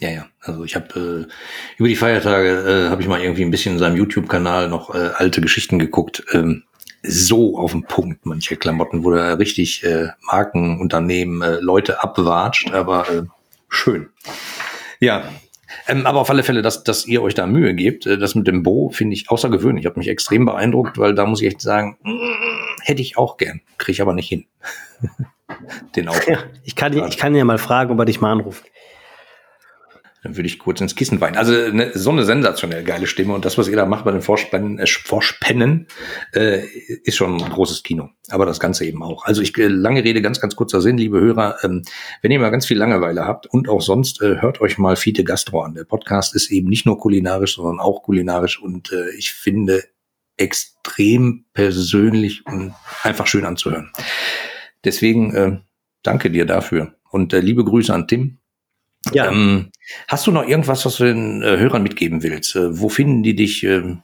[0.00, 0.26] Ja, ja.
[0.40, 3.78] Also ich habe äh, über die Feiertage äh, habe ich mal irgendwie ein bisschen in
[3.78, 6.24] seinem YouTube-Kanal noch äh, alte Geschichten geguckt.
[6.32, 6.64] Ähm,
[7.02, 12.72] so auf den Punkt, manche Klamotten, wo er richtig äh, Marken, Unternehmen, äh, Leute abwatscht,
[12.72, 13.22] aber äh,
[13.68, 14.08] schön.
[15.00, 15.30] Ja,
[15.88, 18.46] ähm, aber auf alle Fälle, dass, dass ihr euch da Mühe gebt, äh, das mit
[18.46, 19.84] dem Bo finde ich außergewöhnlich.
[19.84, 23.36] Ich habe mich extrem beeindruckt, weil da muss ich echt sagen, mm, hätte ich auch
[23.36, 24.46] gern, kriege ich aber nicht hin.
[25.96, 26.26] Den auch.
[26.26, 28.64] Ja, ich kann, ich kann ja mal fragen, ob er dich mal anruft.
[30.26, 31.36] Dann würde ich kurz ins Kissen weinen.
[31.36, 34.22] Also ne, so eine sensationell geile Stimme und das, was ihr da macht bei den
[34.22, 35.86] Vorspennen, äh, Vorspennen
[36.32, 36.66] äh,
[37.04, 38.08] ist schon ein großes Kino.
[38.28, 39.24] Aber das Ganze eben auch.
[39.24, 41.58] Also ich äh, lange Rede, ganz, ganz kurzer Sinn, liebe Hörer.
[41.62, 41.82] Ähm,
[42.22, 45.22] wenn ihr mal ganz viel Langeweile habt und auch sonst, äh, hört euch mal Fiete
[45.22, 45.74] Gastro an.
[45.74, 49.84] Der Podcast ist eben nicht nur kulinarisch, sondern auch kulinarisch und äh, ich finde
[50.36, 52.74] extrem persönlich und
[53.04, 53.92] einfach schön anzuhören.
[54.84, 55.58] Deswegen äh,
[56.02, 58.38] danke dir dafür und äh, liebe Grüße an Tim.
[59.12, 59.30] Ja.
[59.30, 59.70] Ähm,
[60.08, 62.56] hast du noch irgendwas, was du den äh, Hörern mitgeben willst?
[62.56, 63.64] Äh, wo finden die dich?
[63.64, 63.96] Äh,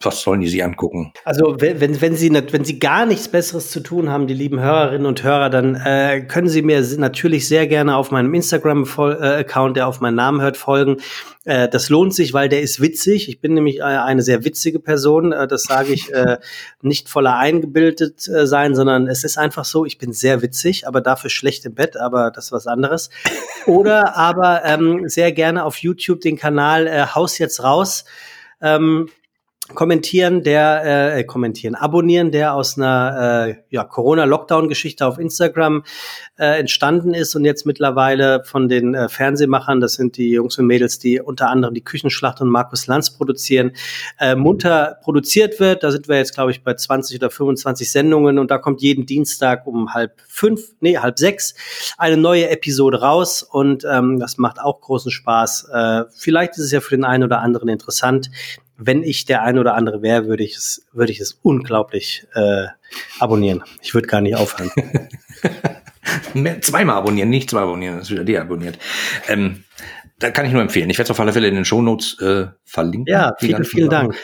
[0.00, 1.12] was sollen die sich angucken?
[1.24, 5.06] Also wenn, wenn, Sie, wenn Sie gar nichts Besseres zu tun haben, die lieben Hörerinnen
[5.06, 10.00] und Hörer, dann äh, können Sie mir natürlich sehr gerne auf meinem Instagram-Account, der auf
[10.00, 10.98] meinen Namen hört, folgen.
[11.44, 13.30] Äh, das lohnt sich, weil der ist witzig.
[13.30, 15.32] Ich bin nämlich äh, eine sehr witzige Person.
[15.32, 16.36] Äh, das sage ich äh,
[16.82, 21.00] nicht voller eingebildet äh, sein, sondern es ist einfach so, ich bin sehr witzig, aber
[21.00, 23.08] dafür schlecht im Bett, aber das ist was anderes.
[23.66, 28.04] Oder aber ähm, sehr gerne auf YouTube den Kanal äh, Haus jetzt raus.
[28.60, 29.08] Ähm,
[29.74, 35.82] kommentieren, der äh, kommentieren, abonnieren, der aus einer äh, ja, Corona-Lockdown-Geschichte auf Instagram
[36.38, 40.66] äh, entstanden ist und jetzt mittlerweile von den äh, Fernsehmachern, das sind die Jungs und
[40.66, 43.72] Mädels, die unter anderem die Küchenschlacht und Markus Lanz produzieren,
[44.20, 45.82] äh, munter produziert wird.
[45.82, 49.04] Da sind wir jetzt, glaube ich, bei 20 oder 25 Sendungen und da kommt jeden
[49.04, 51.54] Dienstag um halb fünf, nee, halb sechs
[51.98, 55.68] eine neue Episode raus und ähm, das macht auch großen Spaß.
[55.72, 58.30] Äh, vielleicht ist es ja für den einen oder anderen interessant
[58.78, 62.66] wenn ich der ein oder andere wäre, würde ich es, würde ich es unglaublich äh,
[63.18, 63.62] abonnieren.
[63.82, 64.70] Ich würde gar nicht aufhören.
[66.60, 68.78] Zweimal abonnieren, nicht zwei abonnieren, das ist wieder deabonniert.
[69.28, 69.64] Ähm,
[70.18, 70.88] da kann ich nur empfehlen.
[70.88, 73.12] Ich werde es auf alle Fälle in den Shownotes äh, verlinken.
[73.12, 74.14] Ja, vielen, vielen Dank.